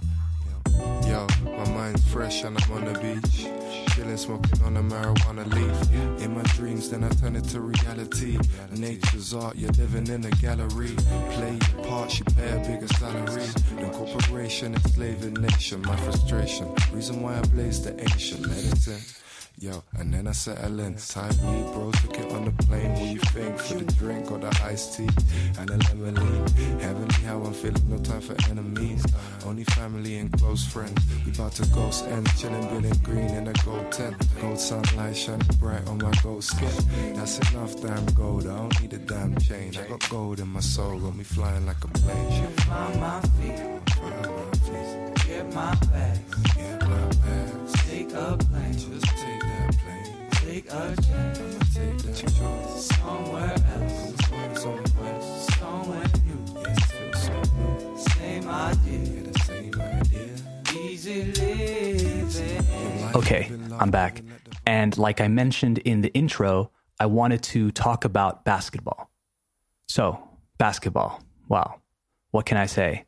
yo, 1.08 1.28
my 1.44 1.70
mind's 1.70 2.04
fresh 2.12 2.44
and 2.44 2.58
I'm 2.62 2.72
on 2.72 2.86
the 2.86 3.00
beach. 3.00 3.48
Chilling, 3.94 4.18
smoking 4.18 4.62
on 4.64 4.78
a 4.78 4.82
marijuana 4.84 5.46
leaf. 5.54 6.22
In 6.24 6.36
my 6.36 6.44
dreams, 6.56 6.90
then 6.90 7.04
I 7.04 7.10
turn 7.10 7.36
it 7.36 7.46
to 7.46 7.62
reality. 7.62 8.38
Nature's 8.72 9.34
art, 9.34 9.56
you're 9.56 9.72
living 9.72 10.08
in 10.08 10.26
a 10.26 10.32
gallery. 10.32 10.96
Play 11.32 11.60
your 11.74 11.86
part, 11.86 12.18
you 12.18 12.26
pay 12.26 12.50
a 12.52 12.60
bigger 12.60 12.88
salary. 12.88 13.48
The 13.80 13.90
corporation, 13.94 14.74
enslaving 14.76 15.34
nation. 15.36 15.82
My 15.82 15.96
frustration, 15.98 16.74
reason 16.94 17.22
why 17.22 17.38
I 17.38 17.42
blaze 17.42 17.84
the 17.84 18.00
ancient 18.00 18.42
medicine. 18.48 19.02
Yo, 19.60 19.84
and 19.98 20.14
then 20.14 20.28
I 20.28 20.34
settle 20.34 20.80
in. 20.82 20.96
Time 20.98 21.30
weed, 21.30 21.74
bros, 21.74 21.94
took 22.02 22.20
it 22.20 22.32
on 22.32 22.46
the 22.46 22.52
plane. 22.66 22.94
What 22.94 23.02
you 23.06 23.20
think 23.20 23.58
for 23.58 23.74
the 23.74 23.92
drink 23.94 24.30
or 24.30 24.38
the 24.38 24.56
iced 24.64 24.98
tea 24.98 25.10
and 25.58 25.68
the 25.68 25.78
lemonade? 25.96 26.50
Heavenly 26.80 27.16
how 27.26 27.42
I'm 27.42 27.54
feeling, 27.54 27.90
no 27.90 27.98
time 27.98 28.22
for 28.22 28.36
enemies. 28.52 29.04
Only 29.48 29.64
family 29.64 30.18
and 30.20 30.32
close 30.38 30.64
friends. 30.64 31.02
We 31.26 31.32
about 31.32 31.54
to 31.54 31.66
ghost 31.70 32.06
end, 32.06 32.30
chilling, 32.38 32.68
building 32.70 33.00
green 33.02 33.30
in 33.34 33.48
a 33.48 33.54
gold 33.66 33.92
tent. 33.92 34.16
Gold 34.40 34.60
sunlight 34.60 35.18
shining 35.18 35.48
bright 35.60 35.88
on 35.88 35.98
my 35.98 36.12
gold 36.22 36.44
skin. 36.44 36.70
That's 37.16 37.40
enough 37.50 37.82
damn 37.82 38.06
gold, 38.14 38.46
I 38.46 38.56
don't 38.58 38.80
need 38.80 38.94
a 38.94 39.00
damn 39.00 39.36
chain. 39.40 39.74
I 39.76 39.88
got 39.88 40.08
gold 40.08 40.40
in 40.40 40.50
my 40.50 40.60
soul, 40.60 41.00
got 41.00 41.16
me 41.16 41.24
flying 41.24 41.66
like 41.66 41.84
a 41.84 41.88
plane. 41.88 42.48
Find 42.58 43.02
my 43.02 43.22
feet, 43.22 43.58
Find 43.90 44.22
my 44.22 44.52
feet, 44.68 45.26
get 45.26 45.54
my 45.56 45.74
bags, 45.92 46.54
get 46.54 46.82
my 46.82 47.08
bags. 47.26 47.74
take 47.90 48.14
a 48.14 48.38
plane, 48.38 48.74
Just 48.74 49.06
plane, 49.06 49.17
take 50.68 50.76
a 50.76 51.02
chance, 51.02 51.74
take 51.76 51.98
that 52.00 52.16
chance. 52.18 52.86
somewhere 52.88 53.56
else, 53.76 54.62
somewhere, 54.62 55.22
somewhere 55.22 56.04
new, 56.26 56.40
feels 56.54 57.24
so 57.24 57.34
new. 57.56 57.98
same 57.98 58.48
idea, 58.50 59.24
the 59.24 59.40
same 59.40 59.82
idea. 59.82 60.36
easy 60.78 61.24
living. 61.32 63.16
Okay, 63.16 63.50
I'm 63.80 63.92
back. 63.92 64.22
And 64.66 64.98
like 64.98 65.22
I 65.22 65.30
mentioned 65.30 65.78
in 65.80 66.02
the 66.02 66.14
intro, 66.14 66.72
I 67.00 67.06
wanted 67.06 67.44
to 67.44 67.72
talk 67.72 68.04
about 68.04 68.44
basketball. 68.44 69.10
So, 69.88 70.20
basketball. 70.58 71.22
Wow. 71.48 71.82
What 72.32 72.46
can 72.46 72.58
I 72.58 72.66
say? 72.66 73.06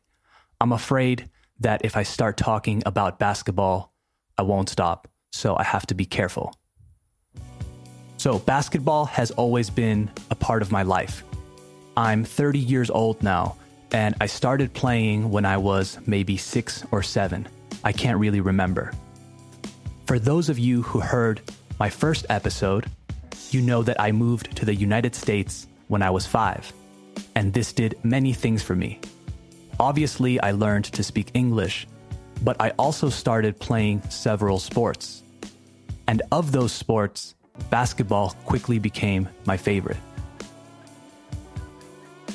I'm 0.60 0.72
afraid 0.72 1.28
that 1.58 1.84
if 1.84 1.96
I 1.96 2.04
start 2.04 2.38
talking 2.38 2.82
about 2.86 3.18
basketball, 3.18 3.92
I 4.38 4.42
won't 4.42 4.70
stop. 4.70 5.08
So, 5.32 5.56
I 5.56 5.64
have 5.64 5.86
to 5.88 5.94
be 5.94 6.06
careful. 6.06 6.54
So, 8.20 8.38
basketball 8.38 9.06
has 9.06 9.30
always 9.30 9.70
been 9.70 10.10
a 10.30 10.34
part 10.34 10.60
of 10.60 10.70
my 10.70 10.82
life. 10.82 11.24
I'm 11.96 12.22
30 12.22 12.58
years 12.58 12.90
old 12.90 13.22
now, 13.22 13.56
and 13.92 14.14
I 14.20 14.26
started 14.26 14.74
playing 14.74 15.30
when 15.30 15.46
I 15.46 15.56
was 15.56 15.98
maybe 16.04 16.36
six 16.36 16.84
or 16.90 17.02
seven. 17.02 17.48
I 17.82 17.92
can't 17.92 18.18
really 18.18 18.42
remember. 18.42 18.92
For 20.04 20.18
those 20.18 20.50
of 20.50 20.58
you 20.58 20.82
who 20.82 21.00
heard 21.00 21.40
my 21.78 21.88
first 21.88 22.26
episode, 22.28 22.84
you 23.52 23.62
know 23.62 23.82
that 23.84 23.98
I 23.98 24.12
moved 24.12 24.54
to 24.54 24.66
the 24.66 24.74
United 24.74 25.14
States 25.14 25.66
when 25.88 26.02
I 26.02 26.10
was 26.10 26.26
five, 26.26 26.70
and 27.36 27.54
this 27.54 27.72
did 27.72 27.96
many 28.02 28.34
things 28.34 28.62
for 28.62 28.76
me. 28.76 29.00
Obviously, 29.78 30.38
I 30.42 30.50
learned 30.50 30.92
to 30.92 31.02
speak 31.02 31.30
English, 31.32 31.86
but 32.44 32.60
I 32.60 32.72
also 32.78 33.08
started 33.08 33.58
playing 33.58 34.02
several 34.10 34.58
sports. 34.58 35.22
And 36.06 36.20
of 36.30 36.52
those 36.52 36.72
sports, 36.72 37.34
basketball 37.68 38.36
quickly 38.44 38.78
became 38.78 39.28
my 39.44 39.56
favorite. 39.56 39.98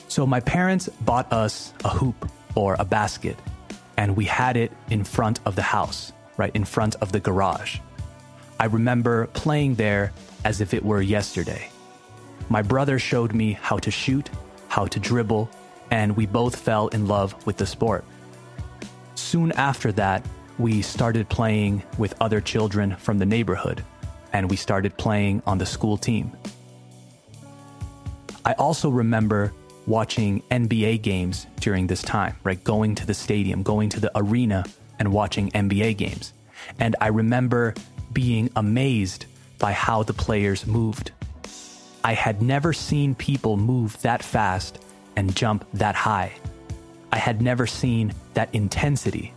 So 0.08 0.25
my 0.25 0.39
parents 0.39 0.88
bought 1.01 1.32
us 1.34 1.74
a 1.84 1.89
hoop 1.89 2.29
or 2.55 2.75
a 2.79 2.86
basket, 2.86 3.38
and 3.98 4.15
we 4.15 4.25
had 4.25 4.55
it 4.55 4.72
in 4.89 5.03
front 5.03 5.39
of 5.46 5.55
the 5.55 5.62
house, 5.62 6.13
right 6.38 6.55
in 6.55 6.63
front 6.63 6.96
of 6.96 7.12
the 7.12 7.20
garage. 7.20 7.79
I 8.60 8.65
remember 8.65 9.27
playing 9.27 9.75
there 9.75 10.13
as 10.46 10.62
if 10.62 10.74
it 10.74 10.86
were 10.86 11.01
yesterday. 11.01 11.70
My 12.50 12.62
brother 12.62 13.00
showed 13.00 13.34
me 13.34 13.53
how 13.53 13.77
to 13.79 13.91
shoot, 13.91 14.29
how 14.70 14.86
to 14.86 15.00
dribble, 15.00 15.50
and 15.91 16.15
we 16.15 16.25
both 16.25 16.55
fell 16.55 16.88
in 16.89 17.08
love 17.08 17.46
with 17.46 17.58
the 17.58 17.65
sport. 17.65 18.05
Soon 19.15 19.51
after 19.53 19.91
that, 19.94 20.25
we 20.58 20.82
started 20.82 21.27
playing 21.27 21.84
with 21.98 22.15
other 22.22 22.39
children 22.39 22.96
from 22.96 23.20
the 23.20 23.25
neighborhood, 23.25 23.84
and 24.35 24.49
we 24.51 24.57
started 24.57 24.97
playing 24.97 25.41
on 25.47 25.57
the 25.57 25.65
school 25.65 25.95
team. 25.95 26.29
I 28.43 28.51
also 28.55 28.89
remember 28.89 29.53
watching 29.87 30.43
NBA 30.51 31.03
games 31.03 31.47
during 31.61 31.87
this 31.87 32.01
time, 32.01 32.35
right? 32.43 32.61
Going 32.61 32.95
to 32.95 33.05
the 33.05 33.13
stadium, 33.13 33.63
going 33.63 33.87
to 33.91 34.01
the 34.01 34.11
arena 34.13 34.65
and 34.99 35.13
watching 35.13 35.51
NBA 35.51 35.95
games. 35.95 36.33
And 36.79 36.97
I 36.99 37.07
remember 37.07 37.75
being 38.11 38.49
amazed 38.57 39.25
by 39.57 39.71
how 39.71 40.03
the 40.03 40.11
players 40.11 40.67
moved. 40.67 41.11
I 42.03 42.11
had 42.11 42.41
never 42.41 42.73
seen 42.73 43.15
people 43.15 43.55
move 43.55 44.01
that 44.01 44.21
fast 44.21 44.79
and 45.15 45.33
jump 45.33 45.65
that 45.75 45.95
high. 45.95 46.33
I 47.13 47.19
had 47.19 47.41
never 47.41 47.65
seen 47.65 48.13
that 48.33 48.53
intensity. 48.53 49.33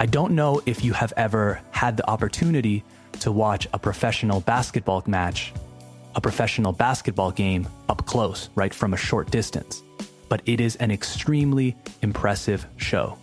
I 0.00 0.06
don't 0.06 0.34
know 0.34 0.60
if 0.66 0.84
you 0.84 0.94
have 0.94 1.12
ever 1.16 1.60
had 1.70 1.96
the 1.96 2.10
opportunity 2.10 2.82
to 3.20 3.32
watch 3.32 3.66
a 3.72 3.78
professional 3.78 4.40
basketball 4.40 5.02
match, 5.06 5.52
a 6.14 6.20
professional 6.20 6.72
basketball 6.72 7.30
game 7.30 7.66
up 7.88 8.06
close, 8.06 8.50
right 8.54 8.72
from 8.72 8.94
a 8.94 8.96
short 8.96 9.30
distance, 9.30 9.82
but 10.28 10.42
it 10.46 10.60
is 10.60 10.76
an 10.76 10.90
extremely 10.90 11.76
impressive 12.02 12.66
show. 12.76 13.18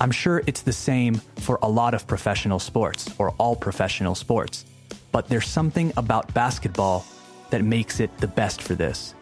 I'm 0.00 0.10
sure 0.10 0.42
it's 0.46 0.62
the 0.62 0.72
same 0.72 1.14
for 1.36 1.58
a 1.62 1.68
lot 1.68 1.94
of 1.94 2.06
professional 2.06 2.58
sports 2.58 3.08
or 3.18 3.30
all 3.38 3.54
professional 3.54 4.14
sports, 4.14 4.64
but 5.12 5.28
there's 5.28 5.46
something 5.46 5.92
about 5.96 6.32
basketball 6.34 7.04
that 7.50 7.62
makes 7.62 8.00
it 8.00 8.16
the 8.18 8.26
best 8.26 8.62
for 8.62 8.74
this. 8.74 9.14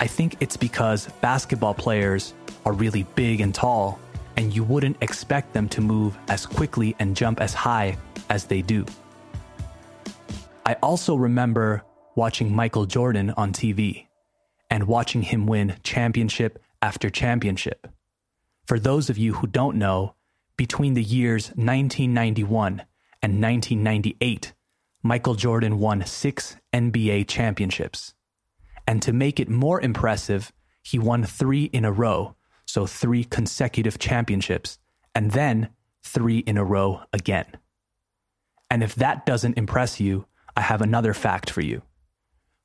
I 0.00 0.06
think 0.06 0.36
it's 0.40 0.56
because 0.56 1.06
basketball 1.20 1.74
players 1.74 2.34
are 2.66 2.72
really 2.72 3.04
big 3.14 3.40
and 3.40 3.54
tall, 3.54 3.98
and 4.36 4.54
you 4.54 4.64
wouldn't 4.64 4.96
expect 5.00 5.52
them 5.52 5.68
to 5.70 5.80
move 5.80 6.16
as 6.28 6.46
quickly 6.46 6.94
and 6.98 7.16
jump 7.16 7.40
as 7.40 7.54
high 7.54 7.96
as 8.30 8.44
they 8.44 8.62
do. 8.62 8.84
I 10.66 10.74
also 10.82 11.14
remember 11.14 11.84
watching 12.14 12.54
Michael 12.54 12.86
Jordan 12.86 13.30
on 13.36 13.52
TV 13.52 14.06
and 14.70 14.84
watching 14.86 15.22
him 15.22 15.46
win 15.46 15.76
championship 15.82 16.62
after 16.80 17.10
championship. 17.10 17.86
For 18.66 18.78
those 18.78 19.10
of 19.10 19.18
you 19.18 19.34
who 19.34 19.46
don't 19.46 19.76
know, 19.76 20.14
between 20.56 20.94
the 20.94 21.02
years 21.02 21.48
1991 21.48 22.82
and 23.22 23.42
1998, 23.42 24.52
Michael 25.02 25.34
Jordan 25.34 25.78
won 25.78 26.06
six 26.06 26.56
NBA 26.72 27.28
championships. 27.28 28.14
And 28.86 29.02
to 29.02 29.12
make 29.12 29.38
it 29.38 29.48
more 29.48 29.80
impressive, 29.80 30.52
he 30.82 30.98
won 30.98 31.24
three 31.24 31.64
in 31.64 31.84
a 31.84 31.92
row, 31.92 32.36
so 32.74 32.86
three 32.86 33.22
consecutive 33.22 34.00
championships, 34.00 34.80
and 35.14 35.30
then 35.30 35.68
three 36.02 36.38
in 36.38 36.58
a 36.58 36.64
row 36.64 37.02
again. 37.12 37.46
And 38.68 38.82
if 38.82 38.96
that 38.96 39.24
doesn't 39.24 39.56
impress 39.56 40.00
you, 40.00 40.26
I 40.56 40.62
have 40.62 40.82
another 40.82 41.14
fact 41.14 41.50
for 41.50 41.60
you. 41.60 41.82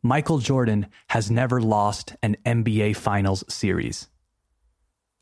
Michael 0.02 0.40
Jordan 0.40 0.88
has 1.10 1.30
never 1.30 1.62
lost 1.62 2.16
an 2.24 2.38
NBA 2.44 2.96
Finals 2.96 3.44
series. 3.48 4.10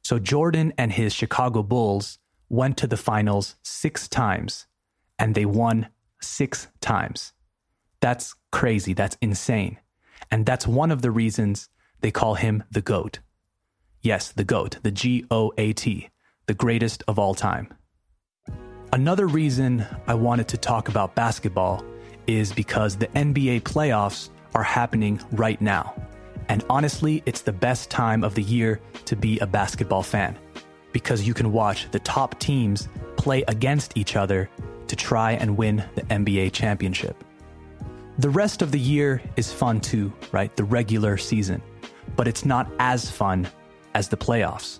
So 0.03 0.19
Jordan 0.19 0.71
and 0.77 0.93
his 0.93 1.11
Chicago 1.11 1.63
Bulls 1.63 2.17
went 2.47 2.77
to 2.77 2.87
the 2.87 2.95
finals 2.95 3.57
six 3.63 4.07
times 4.07 4.67
and 5.19 5.35
they 5.35 5.43
won 5.43 5.89
six 6.21 6.69
times. 6.79 7.33
That's 7.99 8.35
crazy. 8.53 8.93
That's 8.93 9.17
insane. 9.21 9.79
And 10.31 10.45
that's 10.45 10.65
one 10.65 10.91
of 10.91 11.01
the 11.01 11.11
reasons 11.11 11.67
they 11.99 12.11
call 12.11 12.35
him 12.35 12.63
the 12.71 12.81
GOAT. 12.81 13.19
Yes, 14.01 14.31
the 14.31 14.43
GOAT, 14.43 14.77
the 14.83 14.91
G 14.91 15.25
O 15.31 15.51
A 15.57 15.73
T, 15.73 16.09
the 16.45 16.53
greatest 16.53 17.03
of 17.07 17.17
all 17.17 17.33
time. 17.33 17.73
Another 18.93 19.27
reason 19.27 19.85
I 20.07 20.13
wanted 20.13 20.47
to 20.49 20.57
talk 20.57 20.87
about 20.87 21.15
basketball 21.15 21.83
is 22.25 22.53
because 22.53 22.95
the 22.95 23.07
NBA 23.07 23.61
playoffs 23.61 24.29
are 24.55 24.63
happening 24.63 25.19
right 25.31 25.59
now. 25.61 25.93
And 26.47 26.63
honestly, 26.69 27.21
it's 27.25 27.41
the 27.41 27.51
best 27.51 27.89
time 27.89 28.23
of 28.23 28.35
the 28.35 28.43
year 28.43 28.79
to 29.05 29.15
be 29.15 29.39
a 29.39 29.47
basketball 29.47 30.03
fan 30.03 30.37
because 30.93 31.27
you 31.27 31.33
can 31.33 31.51
watch 31.51 31.91
the 31.91 31.99
top 31.99 32.39
teams 32.39 32.87
play 33.17 33.43
against 33.47 33.97
each 33.97 34.15
other 34.15 34.49
to 34.87 34.95
try 34.95 35.33
and 35.33 35.57
win 35.57 35.83
the 35.95 36.01
NBA 36.03 36.53
championship. 36.53 37.23
The 38.19 38.29
rest 38.29 38.61
of 38.61 38.71
the 38.71 38.79
year 38.79 39.21
is 39.35 39.51
fun 39.51 39.81
too, 39.81 40.13
right? 40.31 40.55
The 40.55 40.63
regular 40.63 41.17
season. 41.17 41.61
But 42.15 42.27
it's 42.27 42.45
not 42.45 42.71
as 42.79 43.11
fun 43.11 43.47
as 43.97 44.07
the 44.09 44.23
playoffs. 44.27 44.79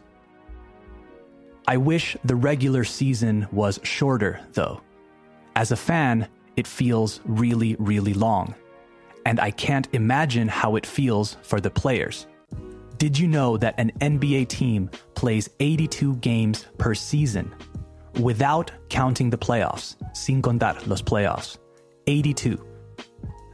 I 1.68 1.78
wish 1.78 2.16
the 2.24 2.36
regular 2.36 2.84
season 2.84 3.48
was 3.52 3.80
shorter, 3.82 4.40
though. 4.54 4.80
As 5.56 5.72
a 5.72 5.76
fan, 5.76 6.28
it 6.56 6.68
feels 6.68 7.20
really, 7.26 7.76
really 7.80 8.14
long. 8.14 8.54
And 9.26 9.40
I 9.40 9.50
can't 9.50 9.88
imagine 9.92 10.48
how 10.48 10.76
it 10.76 10.86
feels 10.86 11.36
for 11.42 11.60
the 11.60 11.72
players. 11.72 12.28
Did 12.98 13.18
you 13.18 13.28
know 13.28 13.58
that 13.58 13.80
an 13.80 13.92
NBA 14.00 14.50
team 14.50 14.90
plays 15.16 15.50
82 15.60 16.18
games 16.18 16.66
per 16.78 16.94
season 16.94 17.54
without 18.20 18.72
counting 18.90 19.32
the 19.32 19.38
playoffs? 19.38 19.96
Sin 20.16 20.42
contar 20.44 20.76
los 20.88 21.02
playoffs. 21.02 21.58
82. 22.06 22.64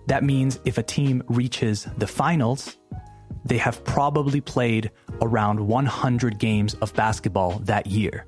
That 0.07 0.23
means 0.23 0.59
if 0.65 0.77
a 0.77 0.83
team 0.83 1.23
reaches 1.27 1.87
the 1.97 2.07
finals, 2.07 2.77
they 3.45 3.57
have 3.57 3.83
probably 3.83 4.41
played 4.41 4.91
around 5.23 5.59
100 5.59 6.37
games 6.37 6.75
of 6.75 6.93
basketball 6.93 7.59
that 7.59 7.87
year. 7.87 8.25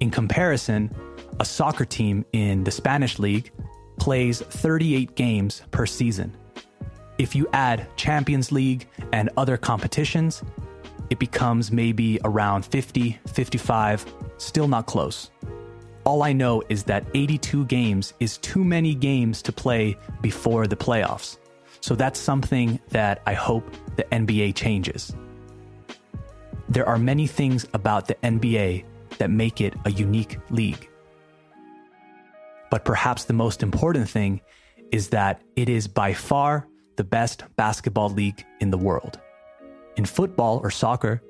In 0.00 0.10
comparison, 0.10 0.90
a 1.38 1.44
soccer 1.44 1.84
team 1.84 2.24
in 2.32 2.64
the 2.64 2.70
Spanish 2.70 3.18
league 3.18 3.52
plays 3.98 4.40
38 4.40 5.14
games 5.14 5.62
per 5.70 5.86
season. 5.86 6.36
If 7.18 7.36
you 7.36 7.46
add 7.52 7.86
Champions 7.96 8.50
League 8.50 8.88
and 9.12 9.30
other 9.36 9.56
competitions, 9.56 10.42
it 11.10 11.18
becomes 11.18 11.70
maybe 11.70 12.18
around 12.24 12.64
50, 12.64 13.20
55, 13.28 14.06
still 14.38 14.66
not 14.66 14.86
close. 14.86 15.30
All 16.04 16.22
I 16.22 16.32
know 16.32 16.62
is 16.68 16.84
that 16.84 17.06
82 17.14 17.66
games 17.66 18.14
is 18.18 18.38
too 18.38 18.64
many 18.64 18.94
games 18.94 19.42
to 19.42 19.52
play 19.52 19.96
before 20.22 20.66
the 20.66 20.76
playoffs. 20.76 21.38
So 21.80 21.94
that's 21.94 22.18
something 22.18 22.80
that 22.88 23.22
I 23.26 23.34
hope 23.34 23.70
the 23.96 24.04
NBA 24.04 24.54
changes. 24.54 25.14
There 26.68 26.88
are 26.88 26.98
many 26.98 27.26
things 27.26 27.66
about 27.74 28.08
the 28.08 28.14
NBA 28.16 28.84
that 29.18 29.30
make 29.30 29.60
it 29.60 29.74
a 29.84 29.90
unique 29.90 30.38
league. 30.50 30.88
But 32.70 32.84
perhaps 32.84 33.24
the 33.24 33.34
most 33.34 33.62
important 33.62 34.08
thing 34.08 34.40
is 34.90 35.08
that 35.10 35.42
it 35.56 35.68
is 35.68 35.86
by 35.86 36.14
far 36.14 36.66
the 36.96 37.04
best 37.04 37.44
basketball 37.56 38.10
league 38.10 38.44
in 38.60 38.70
the 38.70 38.78
world. 38.78 39.20
In 39.96 40.04
football 40.04 40.60
or 40.62 40.70
soccer, 40.70 41.22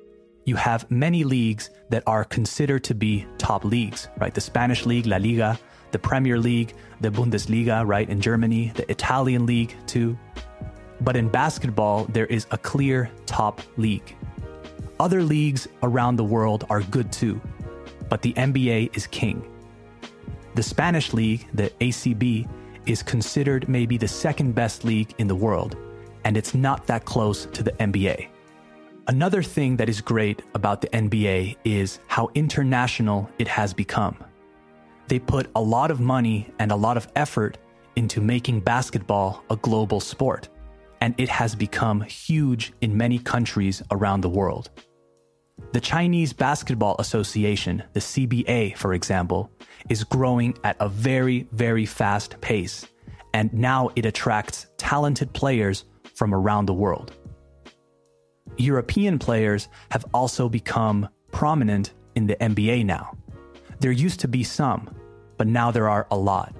you 0.44 0.56
have 0.56 0.90
many 0.90 1.24
leagues 1.24 1.70
that 1.90 2.02
are 2.06 2.24
considered 2.24 2.84
to 2.84 2.94
be 2.94 3.26
top 3.38 3.64
leagues, 3.64 4.08
right? 4.18 4.34
The 4.34 4.40
Spanish 4.40 4.86
League, 4.86 5.06
La 5.06 5.16
Liga, 5.16 5.58
the 5.90 5.98
Premier 5.98 6.38
League, 6.38 6.74
the 7.00 7.10
Bundesliga, 7.10 7.86
right, 7.86 8.08
in 8.08 8.20
Germany, 8.20 8.72
the 8.74 8.90
Italian 8.90 9.46
League, 9.46 9.74
too. 9.86 10.18
But 11.00 11.16
in 11.16 11.28
basketball, 11.28 12.04
there 12.06 12.26
is 12.26 12.46
a 12.50 12.58
clear 12.58 13.10
top 13.26 13.60
league. 13.76 14.16
Other 15.04 15.22
leagues 15.22 15.68
around 15.82 16.16
the 16.16 16.24
world 16.24 16.64
are 16.70 16.80
good 16.80 17.12
too, 17.12 17.38
but 18.08 18.22
the 18.22 18.32
NBA 18.32 18.96
is 18.96 19.06
king. 19.06 19.44
The 20.54 20.62
Spanish 20.62 21.12
League, 21.12 21.46
the 21.52 21.68
ACB, 21.82 22.48
is 22.86 23.02
considered 23.02 23.68
maybe 23.68 23.98
the 23.98 24.08
second 24.08 24.54
best 24.54 24.82
league 24.82 25.14
in 25.18 25.26
the 25.26 25.34
world, 25.34 25.76
and 26.24 26.38
it's 26.38 26.54
not 26.54 26.86
that 26.86 27.04
close 27.04 27.44
to 27.44 27.62
the 27.62 27.72
NBA. 27.72 28.28
Another 29.06 29.42
thing 29.42 29.76
that 29.76 29.90
is 29.90 30.00
great 30.00 30.40
about 30.54 30.80
the 30.80 30.88
NBA 30.88 31.58
is 31.66 31.98
how 32.06 32.30
international 32.34 33.28
it 33.38 33.46
has 33.46 33.74
become. 33.74 34.16
They 35.08 35.18
put 35.18 35.50
a 35.54 35.60
lot 35.60 35.90
of 35.90 36.00
money 36.00 36.50
and 36.58 36.72
a 36.72 36.76
lot 36.76 36.96
of 36.96 37.08
effort 37.14 37.58
into 37.96 38.22
making 38.22 38.60
basketball 38.60 39.44
a 39.50 39.56
global 39.56 40.00
sport, 40.00 40.48
and 41.02 41.14
it 41.18 41.28
has 41.28 41.54
become 41.54 42.00
huge 42.00 42.72
in 42.80 42.96
many 42.96 43.18
countries 43.18 43.82
around 43.90 44.22
the 44.22 44.30
world. 44.30 44.70
The 45.74 45.80
Chinese 45.80 46.32
Basketball 46.32 46.94
Association, 47.00 47.82
the 47.94 48.00
CBA, 48.00 48.76
for 48.76 48.94
example, 48.94 49.50
is 49.88 50.04
growing 50.04 50.56
at 50.62 50.76
a 50.78 50.88
very, 50.88 51.48
very 51.50 51.84
fast 51.84 52.40
pace, 52.40 52.86
and 53.32 53.52
now 53.52 53.90
it 53.96 54.06
attracts 54.06 54.68
talented 54.76 55.32
players 55.32 55.84
from 56.14 56.32
around 56.32 56.66
the 56.66 56.72
world. 56.72 57.12
European 58.56 59.18
players 59.18 59.66
have 59.90 60.04
also 60.14 60.48
become 60.48 61.08
prominent 61.32 61.92
in 62.14 62.28
the 62.28 62.36
NBA 62.36 62.86
now. 62.86 63.18
There 63.80 63.90
used 63.90 64.20
to 64.20 64.28
be 64.28 64.44
some, 64.44 64.88
but 65.38 65.48
now 65.48 65.72
there 65.72 65.88
are 65.88 66.06
a 66.12 66.16
lot. 66.16 66.54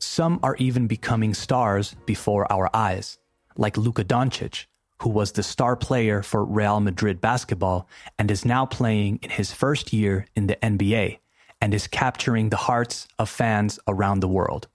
Some 0.00 0.40
are 0.42 0.56
even 0.56 0.88
becoming 0.88 1.32
stars 1.32 1.94
before 2.06 2.50
our 2.50 2.68
eyes, 2.74 3.18
like 3.56 3.76
Luka 3.76 4.02
Doncic, 4.02 4.66
who 5.02 5.10
was 5.10 5.32
the 5.32 5.42
star 5.42 5.76
player 5.76 6.22
for 6.22 6.44
Real 6.44 6.80
Madrid 6.80 7.20
basketball 7.20 7.88
and 8.18 8.30
is 8.30 8.44
now 8.44 8.64
playing 8.66 9.18
in 9.22 9.30
his 9.30 9.52
first 9.52 9.92
year 9.92 10.26
in 10.34 10.46
the 10.46 10.56
NBA 10.56 11.18
and 11.60 11.74
is 11.74 11.86
capturing 11.86 12.48
the 12.48 12.56
hearts 12.56 13.08
of 13.18 13.28
fans 13.28 13.78
around 13.88 14.20
the 14.20 14.28
world. 14.28 14.68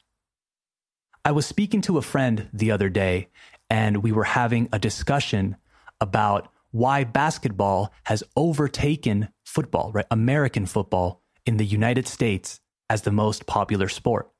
I 1.23 1.31
was 1.31 1.45
speaking 1.45 1.81
to 1.81 1.97
a 1.97 2.01
friend 2.01 2.49
the 2.53 2.71
other 2.71 2.89
day, 2.89 3.27
and 3.69 3.97
we 3.97 4.11
were 4.11 4.23
having 4.23 4.69
a 4.71 4.79
discussion 4.79 5.57
about 6.01 6.51
why 6.71 7.03
basketball 7.03 7.93
has 8.05 8.23
overtaken 8.35 9.29
football, 9.43 9.91
right? 9.93 10.05
American 10.11 10.65
football 10.65 11.21
in 11.45 11.57
the 11.57 11.65
United 11.65 12.07
States 12.07 12.59
as 12.89 13.03
the 13.03 13.11
most 13.11 13.45
popular 13.45 13.89
sport. 13.89 14.31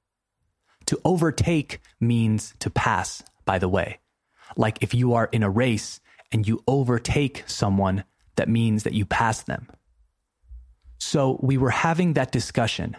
To 0.87 0.99
overtake 1.05 1.81
means 1.99 2.53
to 2.59 2.69
pass, 2.69 3.23
by 3.45 3.59
the 3.59 3.69
way. 3.69 3.99
Like 4.57 4.77
if 4.81 4.93
you 4.93 5.13
are 5.13 5.29
in 5.31 5.43
a 5.43 5.49
race 5.49 5.99
and 6.31 6.47
you 6.47 6.63
overtake 6.67 7.43
someone, 7.47 8.03
that 8.35 8.49
means 8.49 8.83
that 8.83 8.93
you 8.93 9.05
pass 9.05 9.41
them. 9.41 9.67
So 10.97 11.39
we 11.41 11.57
were 11.57 11.69
having 11.69 12.13
that 12.13 12.31
discussion 12.31 12.97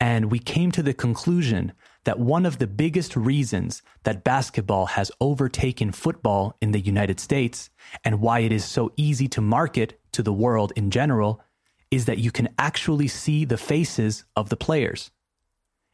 and 0.00 0.30
we 0.30 0.38
came 0.38 0.72
to 0.72 0.82
the 0.82 0.94
conclusion 0.94 1.72
that 2.04 2.18
one 2.18 2.46
of 2.46 2.58
the 2.58 2.66
biggest 2.66 3.14
reasons 3.16 3.82
that 4.04 4.24
basketball 4.24 4.86
has 4.86 5.12
overtaken 5.20 5.92
football 5.92 6.56
in 6.62 6.72
the 6.72 6.80
United 6.80 7.20
States 7.20 7.68
and 8.02 8.20
why 8.20 8.40
it 8.40 8.52
is 8.52 8.64
so 8.64 8.92
easy 8.96 9.28
to 9.28 9.42
market 9.42 10.00
to 10.12 10.22
the 10.22 10.32
world 10.32 10.72
in 10.74 10.90
general 10.90 11.42
is 11.90 12.06
that 12.06 12.18
you 12.18 12.30
can 12.30 12.48
actually 12.58 13.08
see 13.08 13.44
the 13.44 13.58
faces 13.58 14.24
of 14.34 14.48
the 14.48 14.56
players. 14.56 15.10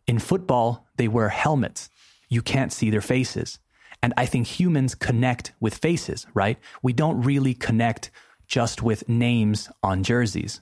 In 0.06 0.20
football, 0.20 0.86
they 0.96 1.08
wear 1.08 1.30
helmets. 1.30 1.90
You 2.28 2.42
can't 2.42 2.72
see 2.72 2.90
their 2.90 3.00
faces. 3.00 3.58
And 4.02 4.12
I 4.16 4.26
think 4.26 4.46
humans 4.46 4.94
connect 4.94 5.52
with 5.60 5.76
faces, 5.76 6.26
right? 6.34 6.58
We 6.82 6.92
don't 6.92 7.22
really 7.22 7.54
connect 7.54 8.10
just 8.46 8.82
with 8.82 9.08
names 9.08 9.68
on 9.82 10.02
jerseys. 10.02 10.60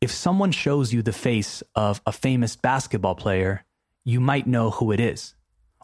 If 0.00 0.10
someone 0.10 0.52
shows 0.52 0.92
you 0.92 1.02
the 1.02 1.12
face 1.12 1.62
of 1.74 2.00
a 2.06 2.12
famous 2.12 2.54
basketball 2.54 3.14
player, 3.14 3.64
you 4.04 4.20
might 4.20 4.46
know 4.46 4.70
who 4.70 4.92
it 4.92 5.00
is, 5.00 5.34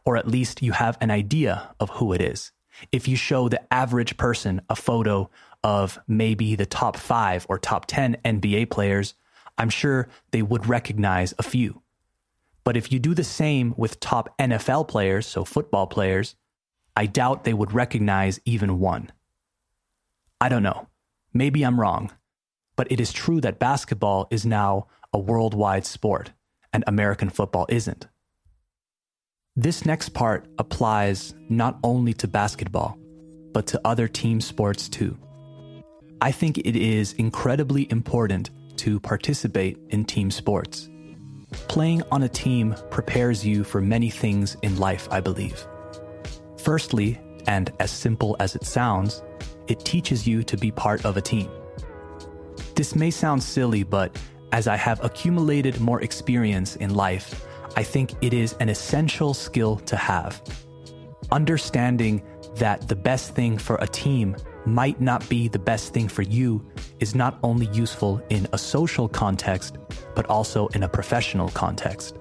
or 0.05 0.17
at 0.17 0.29
least 0.29 0.63
you 0.63 0.73
have 0.73 0.99
an 1.01 1.11
idea 1.11 1.75
of 1.81 1.91
who 1.91 2.13
it 2.13 2.21
is. 2.21 2.53
If 2.93 3.09
you 3.09 3.17
show 3.17 3.49
the 3.49 3.73
average 3.73 4.17
person 4.17 4.61
a 4.69 4.77
photo 4.77 5.31
of 5.65 5.99
maybe 6.07 6.55
the 6.55 6.67
top 6.67 6.97
five 6.97 7.47
or 7.49 7.59
top 7.59 7.87
10 7.87 8.17
NBA 8.25 8.71
players, 8.71 9.15
I'm 9.59 9.71
sure 9.71 10.09
they 10.31 10.43
would 10.43 10.67
recognize 10.67 11.35
a 11.39 11.43
few. 11.43 11.83
But 12.65 12.77
if 12.77 12.93
you 12.93 12.99
do 12.99 13.15
the 13.15 13.25
same 13.25 13.75
with 13.77 14.01
top 14.01 14.37
NFL 14.39 14.89
players, 14.89 15.27
so 15.27 15.45
football 15.45 15.87
players, 15.87 16.37
I 16.97 17.07
doubt 17.07 17.45
they 17.45 17.55
would 17.55 17.73
recognize 17.73 18.41
even 18.45 18.79
one. 18.79 19.11
I 20.41 20.49
don't 20.49 20.63
know. 20.63 20.89
Maybe 21.33 21.63
I'm 21.63 21.81
wrong. 21.81 22.13
But 22.77 22.91
it 22.91 23.01
is 23.01 23.13
true 23.13 23.41
that 23.41 23.59
basketball 23.59 24.29
is 24.31 24.47
now 24.47 24.89
a 25.13 25.19
worldwide 25.19 25.85
sport, 25.85 26.33
and 26.73 26.85
American 26.87 27.31
football 27.31 27.67
isn't. 27.69 28.07
This 29.55 29.85
next 29.85 30.11
part 30.11 30.47
applies 30.59 31.35
not 31.51 31.79
only 31.85 32.15
to 32.15 32.29
basketball, 32.29 32.97
but 33.53 33.67
to 33.67 33.81
other 33.85 34.09
team 34.09 34.41
sports 34.41 34.89
too. 34.89 35.19
I 36.23 36.33
think 36.33 36.59
it 36.59 36.77
is 36.77 37.13
incredibly 37.15 37.91
important 37.91 38.51
to 38.79 38.99
participate 39.01 39.79
in 39.91 40.05
team 40.05 40.31
sports. 40.31 40.89
Playing 41.69 42.03
on 42.11 42.23
a 42.23 42.29
team 42.29 42.75
prepares 42.91 43.45
you 43.45 43.65
for 43.65 43.81
many 43.81 44.11
things 44.11 44.57
in 44.63 44.79
life, 44.79 45.09
I 45.11 45.21
believe. 45.21 45.67
Firstly, 46.59 47.21
and 47.47 47.73
as 47.81 47.91
simple 47.91 48.37
as 48.41 48.55
it 48.55 48.65
sounds, 48.65 49.23
it 49.69 49.85
teaches 49.85 50.27
you 50.27 50.43
to 50.45 50.57
be 50.57 50.71
part 50.71 51.05
of 51.05 51.17
a 51.17 51.21
team. 51.21 51.51
This 52.75 52.95
may 52.95 53.11
sound 53.11 53.43
silly, 53.43 53.83
but 53.83 54.17
as 54.53 54.67
I 54.69 54.77
have 54.77 55.03
accumulated 55.05 55.81
more 55.81 56.03
experience 56.03 56.77
in 56.77 56.95
life, 56.95 57.47
I 57.77 57.83
think 57.83 58.13
it 58.21 58.35
is 58.35 58.55
an 58.61 58.69
essential 58.69 59.35
skill 59.35 59.77
to 59.77 59.97
have. 59.97 60.43
Understanding 61.31 62.23
that 62.57 62.89
the 62.89 62.97
best 62.97 63.35
thing 63.35 63.57
for 63.57 63.77
a 63.77 63.87
team 63.87 64.37
might 64.67 65.01
not 65.01 65.29
be 65.29 65.49
the 65.49 65.59
best 65.59 65.93
thing 65.93 66.09
for 66.09 66.23
you 66.23 66.65
is 67.01 67.15
not 67.15 67.39
only 67.43 67.67
useful 67.67 68.23
in 68.31 68.47
a 68.53 68.59
social 68.59 69.09
context, 69.09 69.77
but 70.15 70.27
also 70.27 70.69
in 70.69 70.83
a 70.83 70.89
professional 70.89 71.49
context. 71.51 72.17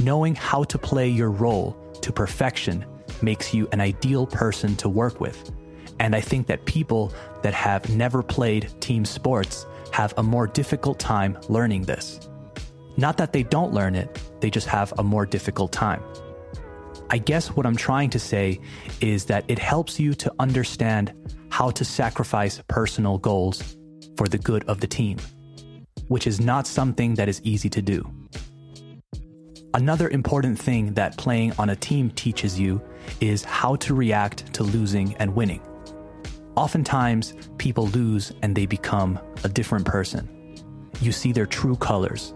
Knowing 0.00 0.34
how 0.34 0.64
to 0.64 0.78
play 0.78 1.08
your 1.08 1.30
role 1.30 1.76
to 2.02 2.12
perfection 2.12 2.84
makes 3.22 3.52
you 3.52 3.68
an 3.72 3.80
ideal 3.80 4.26
person 4.26 4.76
to 4.76 4.88
work 4.88 5.20
with. 5.20 5.50
And 5.98 6.14
I 6.14 6.20
think 6.20 6.46
that 6.46 6.64
people 6.64 7.12
that 7.42 7.54
have 7.54 7.88
never 7.96 8.22
played 8.22 8.70
team 8.80 9.04
sports 9.04 9.66
have 9.92 10.14
a 10.16 10.22
more 10.22 10.46
difficult 10.46 10.98
time 10.98 11.38
learning 11.48 11.82
this. 11.82 12.20
Not 12.96 13.16
that 13.16 13.32
they 13.32 13.42
don't 13.42 13.72
learn 13.72 13.94
it, 13.94 14.20
they 14.40 14.50
just 14.50 14.66
have 14.68 14.92
a 14.98 15.02
more 15.02 15.26
difficult 15.26 15.72
time. 15.72 16.02
I 17.10 17.18
guess 17.18 17.48
what 17.48 17.64
I'm 17.64 17.76
trying 17.76 18.10
to 18.10 18.18
say 18.18 18.60
is 19.00 19.24
that 19.26 19.44
it 19.48 19.58
helps 19.58 19.98
you 19.98 20.14
to 20.14 20.32
understand 20.38 21.14
how 21.58 21.70
to 21.70 21.84
sacrifice 21.84 22.62
personal 22.68 23.18
goals 23.18 23.76
for 24.16 24.28
the 24.28 24.38
good 24.38 24.62
of 24.68 24.78
the 24.78 24.86
team, 24.86 25.18
which 26.06 26.28
is 26.28 26.40
not 26.40 26.68
something 26.68 27.16
that 27.16 27.28
is 27.28 27.40
easy 27.42 27.68
to 27.68 27.82
do. 27.82 28.08
Another 29.74 30.08
important 30.10 30.56
thing 30.56 30.94
that 30.94 31.16
playing 31.16 31.52
on 31.58 31.70
a 31.70 31.74
team 31.74 32.12
teaches 32.12 32.60
you 32.60 32.80
is 33.20 33.42
how 33.42 33.74
to 33.74 33.92
react 33.92 34.54
to 34.54 34.62
losing 34.62 35.16
and 35.16 35.34
winning. 35.34 35.60
Oftentimes, 36.54 37.34
people 37.58 37.88
lose 37.88 38.30
and 38.42 38.54
they 38.54 38.64
become 38.64 39.18
a 39.42 39.48
different 39.48 39.84
person. 39.84 40.28
You 41.00 41.10
see 41.10 41.32
their 41.32 41.46
true 41.46 41.74
colors, 41.74 42.34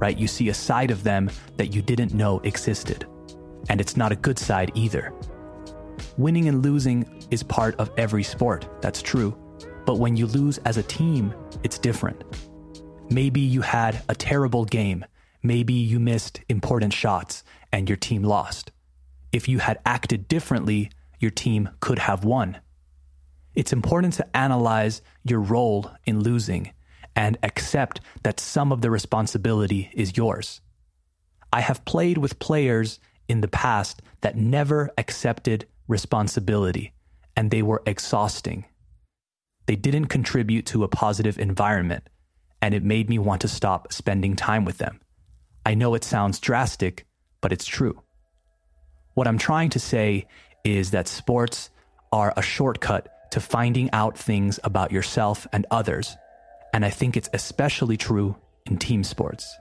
right? 0.00 0.18
You 0.18 0.26
see 0.26 0.48
a 0.48 0.54
side 0.54 0.90
of 0.90 1.04
them 1.04 1.30
that 1.58 1.72
you 1.72 1.80
didn't 1.80 2.12
know 2.12 2.40
existed. 2.40 3.06
And 3.68 3.80
it's 3.80 3.96
not 3.96 4.10
a 4.10 4.16
good 4.16 4.36
side 4.36 4.72
either. 4.74 5.14
Winning 6.16 6.48
and 6.48 6.60
losing 6.64 7.13
is 7.30 7.42
part 7.42 7.76
of 7.76 7.90
every 7.96 8.22
sport, 8.22 8.68
that's 8.80 9.02
true. 9.02 9.36
But 9.84 9.98
when 9.98 10.16
you 10.16 10.26
lose 10.26 10.58
as 10.58 10.76
a 10.76 10.82
team, 10.82 11.34
it's 11.62 11.78
different. 11.78 12.22
Maybe 13.10 13.40
you 13.40 13.60
had 13.60 14.02
a 14.08 14.14
terrible 14.14 14.64
game. 14.64 15.04
Maybe 15.42 15.74
you 15.74 16.00
missed 16.00 16.40
important 16.48 16.92
shots 16.92 17.44
and 17.70 17.88
your 17.88 17.96
team 17.96 18.22
lost. 18.22 18.72
If 19.30 19.48
you 19.48 19.58
had 19.58 19.78
acted 19.84 20.26
differently, 20.26 20.90
your 21.20 21.30
team 21.30 21.68
could 21.80 21.98
have 21.98 22.24
won. 22.24 22.58
It's 23.54 23.72
important 23.72 24.14
to 24.14 24.36
analyze 24.36 25.02
your 25.22 25.40
role 25.40 25.90
in 26.06 26.20
losing 26.20 26.72
and 27.14 27.36
accept 27.42 28.00
that 28.22 28.40
some 28.40 28.72
of 28.72 28.80
the 28.80 28.90
responsibility 28.90 29.90
is 29.92 30.16
yours. 30.16 30.60
I 31.52 31.60
have 31.60 31.84
played 31.84 32.18
with 32.18 32.38
players 32.38 32.98
in 33.28 33.42
the 33.42 33.48
past 33.48 34.02
that 34.22 34.36
never 34.36 34.90
accepted 34.98 35.66
responsibility 35.86 36.93
and 37.36 37.50
they 37.50 37.62
were 37.62 37.82
exhausting. 37.86 38.64
They 39.66 39.76
didn't 39.76 40.06
contribute 40.06 40.66
to 40.66 40.84
a 40.84 40.88
positive 40.88 41.38
environment 41.38 42.08
and 42.64 42.74
it 42.74 42.82
made 42.82 43.10
me 43.10 43.18
want 43.18 43.42
to 43.42 43.48
stop 43.48 43.92
spending 43.92 44.34
time 44.34 44.64
with 44.64 44.78
them. 44.78 44.98
I 45.66 45.74
know 45.74 45.94
it 45.94 46.02
sounds 46.02 46.40
drastic, 46.40 47.04
but 47.42 47.52
it's 47.52 47.66
true. 47.66 48.00
What 49.12 49.28
I'm 49.28 49.36
trying 49.36 49.68
to 49.70 49.78
say 49.78 50.26
is 50.64 50.90
that 50.92 51.06
sports 51.06 51.68
are 52.10 52.32
a 52.38 52.40
shortcut 52.40 53.30
to 53.32 53.40
finding 53.40 53.90
out 53.92 54.16
things 54.16 54.58
about 54.64 54.92
yourself 54.92 55.46
and 55.52 55.66
others, 55.70 56.16
and 56.72 56.86
I 56.86 56.90
think 56.90 57.18
it's 57.18 57.28
especially 57.34 57.98
true 57.98 58.34
in 58.64 58.78
team 58.78 59.04
sports. 59.04 59.54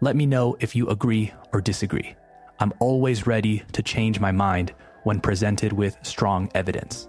Let 0.00 0.14
me 0.14 0.26
know 0.26 0.56
if 0.60 0.76
you 0.76 0.88
agree 0.88 1.32
or 1.52 1.60
disagree. 1.60 2.14
I'm 2.60 2.72
always 2.78 3.26
ready 3.26 3.64
to 3.72 3.82
change 3.82 4.20
my 4.20 4.30
mind 4.30 4.72
when 5.04 5.20
presented 5.20 5.72
with 5.72 5.96
strong 6.02 6.50
evidence. 6.54 7.08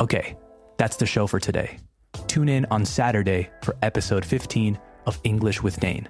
Okay, 0.00 0.36
that's 0.78 0.96
the 0.96 1.06
show 1.06 1.26
for 1.26 1.38
today. 1.38 1.78
Tune 2.26 2.48
in 2.48 2.66
on 2.70 2.84
Saturday 2.84 3.50
for 3.62 3.76
episode 3.82 4.24
15 4.24 4.78
of 5.06 5.20
English 5.24 5.62
with 5.62 5.78
Dane. 5.80 6.08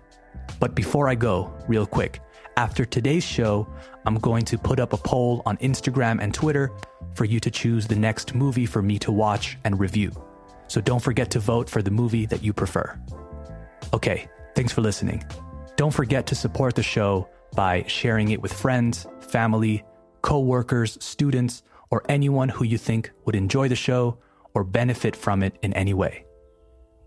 But 0.61 0.75
before 0.75 1.09
I 1.09 1.15
go, 1.15 1.53
real 1.69 1.87
quick, 1.87 2.21
after 2.57 2.85
today's 2.85 3.25
show, 3.25 3.67
I'm 4.07 4.17
going 4.17 4.45
to 4.47 4.59
put 4.59 4.79
up 4.79 4.93
a 4.93 4.97
poll 4.97 5.43
on 5.47 5.57
Instagram 5.59 6.23
and 6.23 6.33
Twitter 6.33 6.71
for 7.15 7.25
you 7.25 7.41
to 7.41 7.51
choose 7.51 7.87
the 7.87 7.97
next 7.97 8.35
movie 8.35 8.67
for 8.67 8.83
me 8.83 8.99
to 9.01 9.13
watch 9.13 9.59
and 9.65 9.79
review. 9.81 10.13
So 10.69 10.81
don't 10.81 11.01
forget 11.01 11.31
to 11.33 11.39
vote 11.39 11.69
for 11.69 11.83
the 11.83 11.91
movie 11.91 12.27
that 12.27 12.43
you 12.43 12.53
prefer. 12.53 12.99
Okay, 13.93 14.29
thanks 14.55 14.73
for 14.73 14.81
listening. 14.81 15.25
Don't 15.77 15.93
forget 15.93 16.27
to 16.27 16.35
support 16.35 16.75
the 16.75 16.83
show 16.83 17.29
by 17.55 17.85
sharing 17.87 18.31
it 18.31 18.41
with 18.41 18.53
friends, 18.53 19.07
family, 19.21 19.85
co-workers, 20.23 20.97
students, 21.01 21.63
or 21.91 22.03
anyone 22.09 22.49
who 22.49 22.65
you 22.65 22.79
think 22.79 23.13
would 23.27 23.37
enjoy 23.37 23.69
the 23.69 23.77
show 23.77 24.19
or 24.55 24.65
benefit 24.65 25.15
from 25.15 25.43
it 25.43 25.59
in 25.63 25.73
any 25.75 25.95
way. 25.95 26.25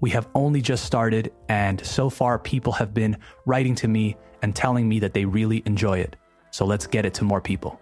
We 0.02 0.10
have 0.12 0.28
only 0.36 0.62
just 0.62 0.86
started, 0.86 1.32
and 1.50 1.84
so 1.86 2.10
far, 2.10 2.38
people 2.38 2.74
have 2.74 2.94
been 2.94 3.18
writing 3.46 3.76
to 3.76 3.88
me 3.88 4.18
and 4.42 4.56
telling 4.56 4.88
me 4.88 5.00
that 5.00 5.14
they 5.14 5.26
really 5.26 5.64
enjoy 5.66 6.00
it. 6.00 6.16
So 6.52 6.66
let's 6.66 6.86
get 6.86 7.06
it 7.06 7.14
to 7.16 7.24
more 7.24 7.42
people. 7.42 7.80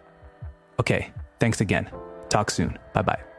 Okay, 0.79 1.11
thanks 1.39 1.61
again. 1.61 1.89
Talk 2.29 2.49
soon. 2.49 2.77
Bye 2.93 3.01
bye. 3.01 3.32